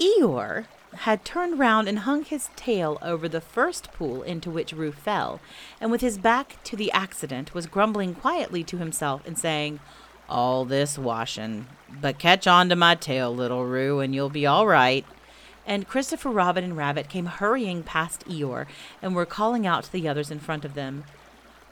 Eeyore 0.00 0.66
had 0.94 1.24
turned 1.24 1.58
round 1.58 1.88
and 1.88 2.00
hung 2.00 2.24
his 2.24 2.50
tail 2.56 2.98
over 3.00 3.28
the 3.28 3.40
first 3.40 3.92
pool 3.92 4.22
into 4.22 4.50
which 4.50 4.72
Roo 4.72 4.92
fell, 4.92 5.40
and 5.80 5.90
with 5.90 6.00
his 6.00 6.18
back 6.18 6.62
to 6.64 6.76
the 6.76 6.90
accident 6.92 7.54
was 7.54 7.66
grumbling 7.66 8.14
quietly 8.14 8.64
to 8.64 8.76
himself 8.76 9.26
and 9.26 9.38
saying, 9.38 9.80
All 10.28 10.64
this 10.64 10.98
washing, 10.98 11.66
but 12.00 12.18
catch 12.18 12.46
on 12.46 12.68
to 12.68 12.76
my 12.76 12.94
tail, 12.94 13.34
little 13.34 13.64
Roo, 13.64 14.00
and 14.00 14.14
you'll 14.14 14.30
be 14.30 14.46
all 14.46 14.66
right. 14.66 15.04
And 15.66 15.86
Christopher 15.86 16.30
Robin 16.30 16.64
and 16.64 16.76
Rabbit 16.76 17.08
came 17.08 17.26
hurrying 17.26 17.82
past 17.82 18.26
Eeyore 18.26 18.66
and 19.00 19.14
were 19.14 19.26
calling 19.26 19.66
out 19.66 19.84
to 19.84 19.92
the 19.92 20.08
others 20.08 20.30
in 20.30 20.40
front 20.40 20.64
of 20.64 20.74
them. 20.74 21.04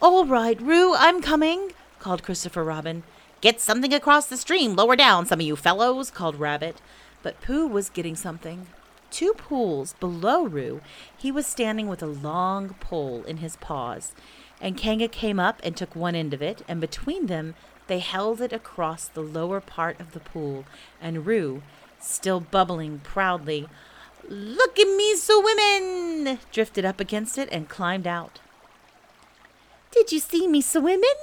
All 0.01 0.25
right, 0.25 0.61
Roo, 0.61 0.95
I'm 0.95 1.21
coming, 1.21 1.73
called 1.99 2.23
Christopher 2.23 2.63
Robin. 2.63 3.03
Get 3.41 3.61
something 3.61 3.93
across 3.93 4.27
the 4.27 4.37
stream 4.37 4.77
lower 4.77 4.95
down, 4.97 5.27
some 5.27 5.41
of 5.41 5.47
you 5.47 5.57
fellows, 5.57 6.11
called 6.11 6.37
Rabbit. 6.37 6.81
But 7.23 7.41
Pooh 7.41 7.67
was 7.67 7.91
getting 7.91 8.15
something. 8.15 8.69
Two 9.11 9.33
pools 9.35 9.95
below 9.95 10.45
Roo, 10.45 10.81
he 11.17 11.33
was 11.33 11.47
standing 11.47 11.89
with 11.89 12.03
a 12.03 12.07
long 12.07 12.71
pole 12.81 13.25
in 13.25 13.39
his 13.39 13.57
paws, 13.57 14.13
and 14.61 14.77
Kanga 14.77 15.09
came 15.09 15.41
up 15.41 15.61
and 15.65 15.77
took 15.77 15.97
one 15.97 16.15
end 16.15 16.35
of 16.35 16.43
it, 16.43 16.63
and 16.69 16.81
between 16.81 17.27
them 17.27 17.55
they 17.87 18.01
held 18.01 18.41
it 18.41 18.53
across 18.53 19.09
the 19.09 19.23
lower 19.23 19.61
part 19.61 19.99
of 19.99 20.13
the 20.13 20.21
pool, 20.21 20.67
and 21.01 21.27
Roo, 21.27 21.63
still 21.99 22.41
bubbling 22.41 23.01
proudly, 23.01 23.69
Look 24.29 24.79
at 24.79 24.97
me, 24.97 25.15
women! 25.27 26.39
drifted 26.53 26.85
up 26.85 27.01
against 27.01 27.39
it 27.39 27.49
and 27.51 27.69
climbed 27.69 28.07
out. 28.07 28.41
Did 29.91 30.13
you 30.13 30.19
see 30.19 30.47
me 30.47 30.61
swimming? 30.61 31.15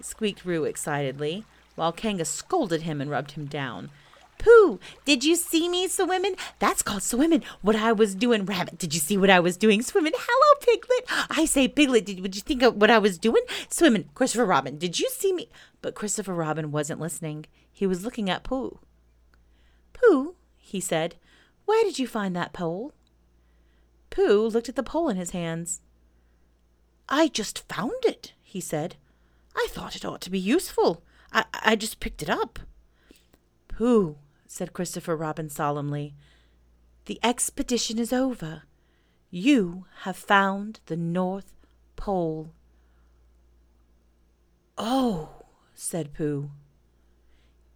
squeaked 0.00 0.44
Roo 0.44 0.64
excitedly, 0.64 1.44
while 1.74 1.90
Kanga 1.90 2.24
scolded 2.24 2.82
him 2.82 3.00
and 3.00 3.10
rubbed 3.10 3.32
him 3.32 3.46
down. 3.46 3.90
Pooh, 4.38 4.78
did 5.04 5.24
you 5.24 5.36
see 5.36 5.68
me 5.68 5.88
swimming? 5.88 6.36
That's 6.58 6.82
called 6.82 7.02
swimming. 7.02 7.42
What 7.62 7.76
I 7.76 7.92
was 7.92 8.14
doing, 8.14 8.44
Rabbit. 8.44 8.78
Did 8.78 8.94
you 8.94 9.00
see 9.00 9.16
what 9.16 9.30
I 9.30 9.40
was 9.40 9.56
doing? 9.56 9.82
Swimming. 9.82 10.12
Hello, 10.14 10.60
Piglet. 10.60 11.28
I 11.30 11.44
say, 11.44 11.68
Piglet, 11.68 12.04
did 12.04 12.20
would 12.20 12.36
you 12.36 12.42
think 12.42 12.62
of 12.62 12.76
what 12.76 12.90
I 12.90 12.98
was 12.98 13.18
doing? 13.18 13.42
Swimming. 13.68 14.10
Christopher 14.14 14.44
Robin, 14.44 14.78
did 14.78 14.98
you 14.98 15.08
see 15.10 15.32
me? 15.32 15.48
But 15.80 15.94
Christopher 15.94 16.34
Robin 16.34 16.70
wasn't 16.70 17.00
listening. 17.00 17.46
He 17.72 17.86
was 17.86 18.04
looking 18.04 18.28
at 18.28 18.44
Pooh. 18.44 18.78
Pooh, 19.92 20.34
he 20.56 20.80
said, 20.80 21.16
where 21.64 21.82
did 21.84 21.98
you 21.98 22.06
find 22.06 22.36
that 22.36 22.52
pole? 22.52 22.92
Pooh 24.10 24.46
looked 24.46 24.68
at 24.68 24.76
the 24.76 24.82
pole 24.82 25.08
in 25.08 25.16
his 25.16 25.30
hands. 25.30 25.80
I 27.08 27.28
just 27.28 27.66
found 27.68 28.04
it, 28.04 28.32
he 28.42 28.60
said. 28.60 28.96
I 29.56 29.66
thought 29.70 29.96
it 29.96 30.04
ought 30.04 30.20
to 30.22 30.30
be 30.30 30.38
useful. 30.38 31.02
I, 31.32 31.44
I 31.52 31.76
just 31.76 32.00
picked 32.00 32.22
it 32.22 32.30
up. 32.30 32.58
Pooh, 33.68 34.16
said 34.46 34.72
Christopher 34.72 35.16
Robin 35.16 35.48
solemnly. 35.48 36.14
The 37.06 37.18
expedition 37.22 37.98
is 37.98 38.12
over. 38.12 38.62
You 39.30 39.86
have 40.02 40.16
found 40.16 40.80
the 40.86 40.96
North 40.96 41.54
Pole. 41.96 42.52
Oh, 44.78 45.42
said 45.74 46.14
Pooh. 46.14 46.50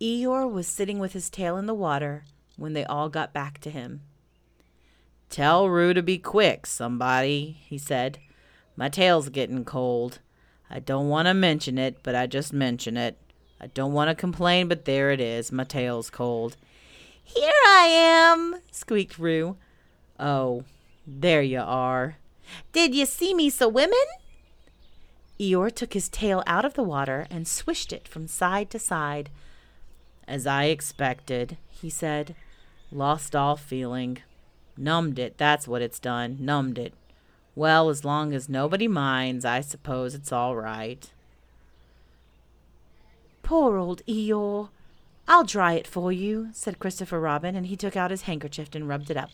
Eeyore 0.01 0.51
was 0.51 0.67
sitting 0.67 0.99
with 0.99 1.13
his 1.13 1.29
tail 1.29 1.57
in 1.57 1.67
the 1.67 1.75
water 1.75 2.25
when 2.57 2.73
they 2.73 2.85
all 2.85 3.09
got 3.09 3.33
back 3.33 3.59
to 3.61 3.71
him. 3.71 4.03
Tell 5.29 5.69
Roo 5.69 5.93
to 5.93 6.03
be 6.03 6.19
quick, 6.19 6.67
somebody, 6.67 7.59
he 7.67 7.77
said. 7.77 8.19
My 8.77 8.89
tail's 8.89 9.29
getting 9.29 9.65
cold. 9.65 10.21
I 10.71 10.79
don't 10.79 11.09
want 11.09 11.27
to 11.27 11.35
mention 11.35 11.79
it, 11.79 11.99
but 12.03 12.15
I 12.15 12.27
just 12.27 12.53
mention 12.53 12.97
it. 12.97 13.19
I 13.61 13.67
don't 13.69 13.93
want 13.93 14.09
to 14.09 14.15
complain, 14.15 14.69
but 14.69 14.85
there 14.85 15.11
it 15.11 15.21
is. 15.21 15.51
My 15.51 15.65
tail's 15.65 16.11
cold. 16.11 16.57
Here 17.23 17.53
I 17.67 17.85
am, 17.91 18.61
squeaked 18.71 19.19
Roo. 19.19 19.57
Oh, 20.19 20.65
there 21.07 21.43
you 21.43 21.61
are. 21.61 22.17
Did 22.73 22.95
you 22.95 23.07
see 23.07 23.35
me 23.35 23.51
so 23.51 23.71
swimming? 23.71 23.99
Eeyore 25.39 25.73
took 25.75 25.93
his 25.93 26.09
tail 26.09 26.43
out 26.47 26.65
of 26.65 26.75
the 26.75 26.83
water 26.83 27.27
and 27.31 27.47
swished 27.47 27.93
it 27.93 28.09
from 28.09 28.27
side 28.27 28.71
to 28.71 28.79
side. 28.79 29.31
As 30.27 30.47
I 30.47 30.65
expected, 30.65 31.57
he 31.69 31.91
said. 31.91 32.35
Lost 32.91 33.37
all 33.37 33.57
feeling. 33.57 34.19
Numbed 34.77 35.19
it, 35.19 35.37
that's 35.37 35.69
what 35.69 35.83
it's 35.83 35.99
done. 35.99 36.39
Numbed 36.41 36.79
it. 36.79 36.95
Well, 37.55 37.89
as 37.89 38.05
long 38.05 38.33
as 38.33 38.49
nobody 38.49 38.89
minds, 38.89 39.45
I 39.45 39.61
suppose 39.61 40.15
it's 40.15 40.33
all 40.33 40.57
right. 40.57 41.11
Poor 43.49 43.79
old 43.79 44.05
Eeyore. 44.05 44.69
I'll 45.27 45.43
dry 45.43 45.73
it 45.73 45.87
for 45.87 46.13
you, 46.13 46.51
said 46.53 46.79
Christopher 46.79 47.19
Robin, 47.19 47.57
and 47.57 47.65
he 47.65 47.77
took 47.77 47.97
out 47.97 48.11
his 48.11 48.25
handkerchief 48.25 48.75
and 48.75 48.87
rubbed 48.87 49.11
it 49.11 49.17
up. 49.17 49.31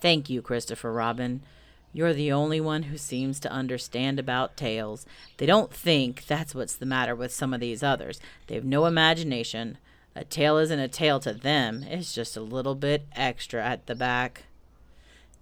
Thank 0.00 0.30
you, 0.30 0.40
Christopher 0.42 0.92
Robin. 0.92 1.42
You're 1.92 2.12
the 2.14 2.30
only 2.30 2.60
one 2.60 2.84
who 2.84 2.96
seems 2.96 3.40
to 3.40 3.50
understand 3.50 4.20
about 4.20 4.56
tails. 4.56 5.06
They 5.38 5.46
don't 5.46 5.74
think 5.74 6.26
that's 6.26 6.54
what's 6.54 6.76
the 6.76 6.86
matter 6.86 7.16
with 7.16 7.32
some 7.34 7.52
of 7.52 7.58
these 7.58 7.82
others. 7.82 8.20
They've 8.46 8.64
no 8.64 8.86
imagination. 8.86 9.76
A 10.14 10.22
tail 10.22 10.56
isn't 10.58 10.78
a 10.78 10.86
tail 10.86 11.18
to 11.18 11.32
them, 11.32 11.82
it's 11.82 12.14
just 12.14 12.36
a 12.36 12.40
little 12.40 12.76
bit 12.76 13.08
extra 13.16 13.60
at 13.60 13.86
the 13.86 13.96
back. 13.96 14.44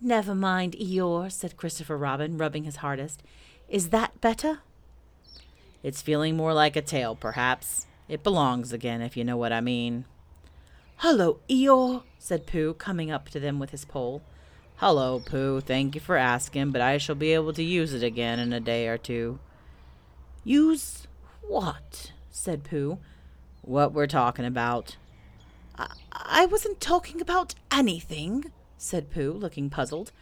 Never 0.00 0.34
mind, 0.34 0.74
Eeyore, 0.80 1.30
said 1.30 1.58
Christopher 1.58 1.98
Robin, 1.98 2.38
rubbing 2.38 2.64
his 2.64 2.76
hardest. 2.76 3.22
Is 3.68 3.90
that 3.90 4.22
better? 4.22 4.60
It's 5.82 6.02
feeling 6.02 6.36
more 6.36 6.52
like 6.52 6.76
a 6.76 6.82
tail, 6.82 7.14
perhaps. 7.14 7.86
It 8.08 8.22
belongs 8.22 8.72
again, 8.72 9.00
if 9.00 9.16
you 9.16 9.24
know 9.24 9.36
what 9.36 9.52
I 9.52 9.60
mean. 9.60 10.04
Hello, 10.96 11.38
Eeyore, 11.48 12.02
said 12.18 12.46
Pooh, 12.46 12.74
coming 12.74 13.10
up 13.10 13.30
to 13.30 13.40
them 13.40 13.58
with 13.58 13.70
his 13.70 13.86
pole. 13.86 14.22
Hello, 14.76 15.20
Pooh. 15.20 15.60
Thank 15.60 15.94
you 15.94 16.00
for 16.00 16.16
asking, 16.16 16.70
but 16.70 16.82
I 16.82 16.98
shall 16.98 17.14
be 17.14 17.32
able 17.32 17.52
to 17.54 17.62
use 17.62 17.94
it 17.94 18.02
again 18.02 18.38
in 18.38 18.52
a 18.52 18.60
day 18.60 18.88
or 18.88 18.98
two. 18.98 19.38
Use 20.44 21.06
what? 21.40 22.12
said 22.30 22.64
Pooh. 22.64 22.98
What 23.62 23.92
we're 23.92 24.06
talking 24.06 24.44
about. 24.44 24.96
I, 25.78 25.92
I 26.12 26.46
wasn't 26.46 26.80
talking 26.80 27.20
about 27.20 27.54
anything, 27.70 28.52
said 28.76 29.10
Pooh, 29.10 29.32
looking 29.32 29.70
puzzled. 29.70 30.12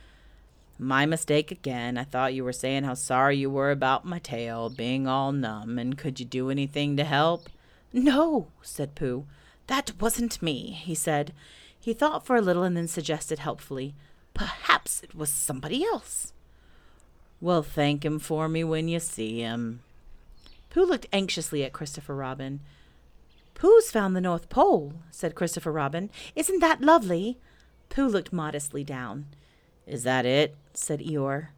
My 0.79 1.07
mistake 1.07 1.51
again. 1.51 1.99
I 1.99 2.05
thought 2.05 2.35
you 2.35 2.45
were 2.45 2.53
saying 2.53 2.85
how 2.85 2.95
sorry 2.95 3.37
you 3.37 3.51
were 3.51 3.73
about 3.73 4.05
my 4.05 4.21
tail 4.21 4.71
being 4.71 5.09
all 5.09 5.33
numb, 5.33 5.79
and 5.79 5.99
could 5.99 6.21
you 6.21 6.27
do 6.27 6.51
anything 6.51 6.97
to 6.97 7.05
help? 7.05 7.49
No, 7.93 8.49
said 8.63 8.95
Pooh. 8.95 9.27
That 9.67 9.93
wasn't 10.01 10.41
me, 10.41 10.71
he 10.71 10.95
said. 10.95 11.33
He 11.79 11.93
thought 11.93 12.25
for 12.25 12.37
a 12.37 12.41
little 12.41 12.63
and 12.63 12.77
then 12.77 12.89
suggested 12.89 13.41
helpfully, 13.41 13.95
Perhaps 14.35 15.03
it 15.03 15.17
was 15.17 15.31
somebody 15.31 15.85
else. 15.85 16.33
Well, 17.41 17.65
thank 17.65 18.05
him 18.05 18.21
for 18.21 18.49
me 18.49 18.63
when 18.63 18.87
you 18.87 19.01
see 19.01 19.41
him. 19.41 19.81
Pooh 20.71 20.85
looked 20.85 21.07
anxiously 21.13 21.65
at 21.65 21.73
Christopher 21.73 22.15
Robin. 22.15 22.61
Pooh's 23.55 23.91
found 23.91 24.15
the 24.15 24.21
North 24.21 24.49
Pole, 24.49 24.95
said 25.11 25.35
Christopher 25.35 25.73
Robin. 25.73 26.11
Isn't 26.37 26.61
that 26.61 26.81
lovely? 26.81 27.39
Pooh 27.89 28.07
looked 28.07 28.33
modestly 28.33 28.85
down. 28.85 29.27
Is 29.89 30.03
that 30.03 30.27
it? 30.27 30.55
said 30.75 31.01
Eeyore. 31.01 31.49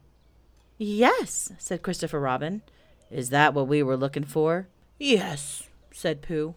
Yes, 0.78 1.52
said 1.58 1.82
Christopher 1.82 2.20
Robin. 2.20 2.62
Is 3.10 3.30
that 3.30 3.54
what 3.54 3.66
we 3.66 3.82
were 3.82 3.96
looking 3.96 4.24
for? 4.24 4.68
Yes, 4.98 5.68
said 5.90 6.22
Pooh. 6.22 6.54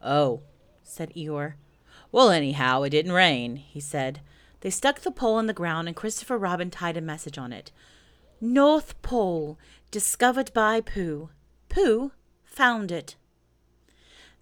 Oh, 0.00 0.42
said 0.84 1.12
Eeyore. 1.14 1.54
Well, 2.12 2.30
anyhow, 2.30 2.82
it 2.82 2.90
didn't 2.90 3.12
rain, 3.12 3.56
he 3.56 3.80
said. 3.80 4.20
They 4.60 4.70
stuck 4.70 5.00
the 5.00 5.10
pole 5.10 5.40
in 5.40 5.46
the 5.46 5.52
ground, 5.52 5.88
and 5.88 5.96
Christopher 5.96 6.38
Robin 6.38 6.70
tied 6.70 6.96
a 6.96 7.00
message 7.00 7.38
on 7.38 7.52
it. 7.52 7.72
North 8.40 9.00
Pole, 9.02 9.58
discovered 9.90 10.52
by 10.54 10.80
Pooh. 10.80 11.30
Pooh 11.68 12.12
found 12.44 12.92
it. 12.92 13.16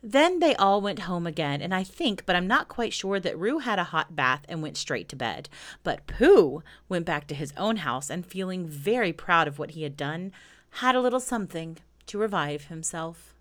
Then 0.03 0.41
they 0.41 0.57
all 0.57 0.81
went 0.81 1.01
home 1.01 1.29
again, 1.29 1.63
and 1.63 1.73
I 1.73 1.85
think, 1.85 2.27
but 2.27 2.35
I'm 2.35 2.49
not 2.49 2.69
quite 2.69 2.93
sure, 2.93 3.21
that 3.21 3.39
Roo 3.39 3.59
had 3.59 3.79
a 3.79 3.85
hot 3.85 4.17
bath 4.17 4.45
and 4.49 4.61
went 4.61 4.77
straight 4.77 5.09
to 5.11 5.17
bed. 5.17 5.49
But 5.85 6.09
Pooh 6.09 6.63
went 6.89 7.07
back 7.07 7.29
to 7.29 7.37
his 7.37 7.53
own 7.57 7.77
house 7.77 8.11
and, 8.11 8.27
feeling 8.27 8.67
very 8.67 9.13
proud 9.13 9.47
of 9.47 9.61
what 9.61 9.73
he 9.73 9.85
had 9.85 9.97
done, 9.97 10.33
had 10.77 10.97
a 10.97 11.01
little 11.01 11.21
something 11.21 11.79
to 12.07 12.19
revive 12.19 12.65
himself. 12.65 13.32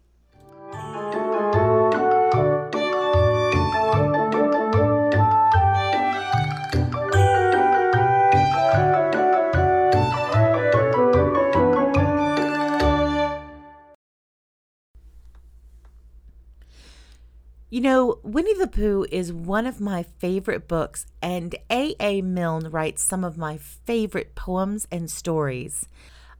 You 17.73 17.79
know, 17.79 18.19
Winnie 18.21 18.53
the 18.53 18.67
Pooh 18.67 19.05
is 19.13 19.31
one 19.31 19.65
of 19.65 19.79
my 19.79 20.03
favorite 20.03 20.67
books, 20.67 21.05
and 21.21 21.55
A.A. 21.69 22.21
Milne 22.21 22.69
writes 22.69 23.01
some 23.01 23.23
of 23.23 23.37
my 23.37 23.55
favorite 23.55 24.35
poems 24.35 24.89
and 24.91 25.09
stories. 25.09 25.87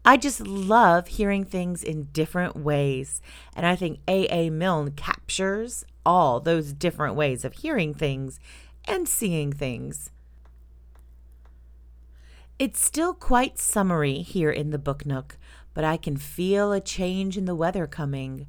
I 0.04 0.18
just 0.18 0.46
love 0.46 1.08
hearing 1.08 1.46
things 1.46 1.86
in 1.86 2.10
different 2.12 2.58
ways, 2.58 3.22
and 3.56 3.66
I 3.66 3.78
think 3.78 4.02
A.A. 4.10 4.50
Milne 4.50 4.92
captures 4.92 5.86
all 6.06 6.42
those 6.42 6.74
different 6.74 7.16
ways 7.16 7.46
of 7.46 7.54
hearing 7.54 7.94
things 7.94 8.38
and 8.84 9.08
seeing 9.08 9.54
things. 9.54 10.10
It's 12.60 12.84
still 12.84 13.14
quite 13.14 13.58
summery 13.58 14.18
here 14.18 14.52
in 14.52 14.72
the 14.72 14.78
Book 14.78 15.06
Nook, 15.06 15.38
but 15.74 15.86
I 15.86 15.96
can 15.96 16.18
feel 16.18 16.74
a 16.74 16.82
change 16.82 17.38
in 17.38 17.46
the 17.46 17.56
weather 17.56 17.88
coming. 17.88 18.48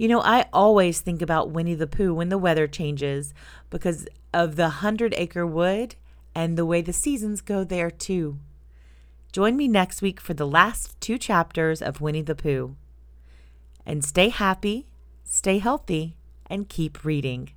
You 0.00 0.08
know, 0.08 0.22
I 0.22 0.46
always 0.50 1.02
think 1.02 1.20
about 1.20 1.50
Winnie 1.50 1.74
the 1.74 1.86
Pooh 1.86 2.14
when 2.14 2.30
the 2.30 2.38
weather 2.38 2.66
changes 2.66 3.34
because 3.68 4.08
of 4.32 4.56
the 4.56 4.70
Hundred 4.80 5.12
Acre 5.18 5.46
Wood 5.46 5.96
and 6.34 6.56
the 6.56 6.64
way 6.64 6.80
the 6.80 6.94
seasons 6.94 7.42
go 7.42 7.64
there, 7.64 7.90
too. 7.90 8.38
Join 9.30 9.58
me 9.58 9.68
next 9.68 10.00
week 10.00 10.18
for 10.18 10.32
the 10.32 10.46
last 10.46 10.98
two 11.02 11.18
chapters 11.18 11.82
of 11.82 12.00
Winnie 12.00 12.22
the 12.22 12.34
Pooh. 12.34 12.76
And 13.84 14.02
stay 14.02 14.30
happy, 14.30 14.86
stay 15.22 15.58
healthy, 15.58 16.16
and 16.46 16.66
keep 16.66 17.04
reading. 17.04 17.50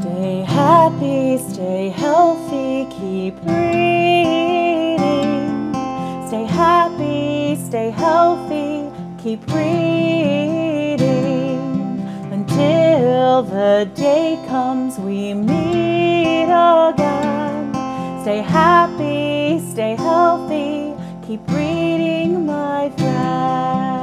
Stay 0.00 0.42
happy, 0.48 1.38
stay 1.38 1.88
healthy, 1.90 2.88
keep 2.90 3.36
reading. 3.44 5.01
Stay 6.32 6.46
happy, 6.46 7.56
stay 7.56 7.90
healthy, 7.90 8.90
keep 9.22 9.46
reading 9.52 10.98
until 12.32 13.42
the 13.42 13.86
day 13.94 14.42
comes 14.48 14.98
we 14.98 15.34
meet 15.34 16.44
again. 16.44 17.74
Stay 18.22 18.40
happy, 18.40 19.60
stay 19.60 19.94
healthy, 19.94 20.94
keep 21.20 21.46
reading, 21.50 22.46
my 22.46 22.88
friend. 22.96 24.01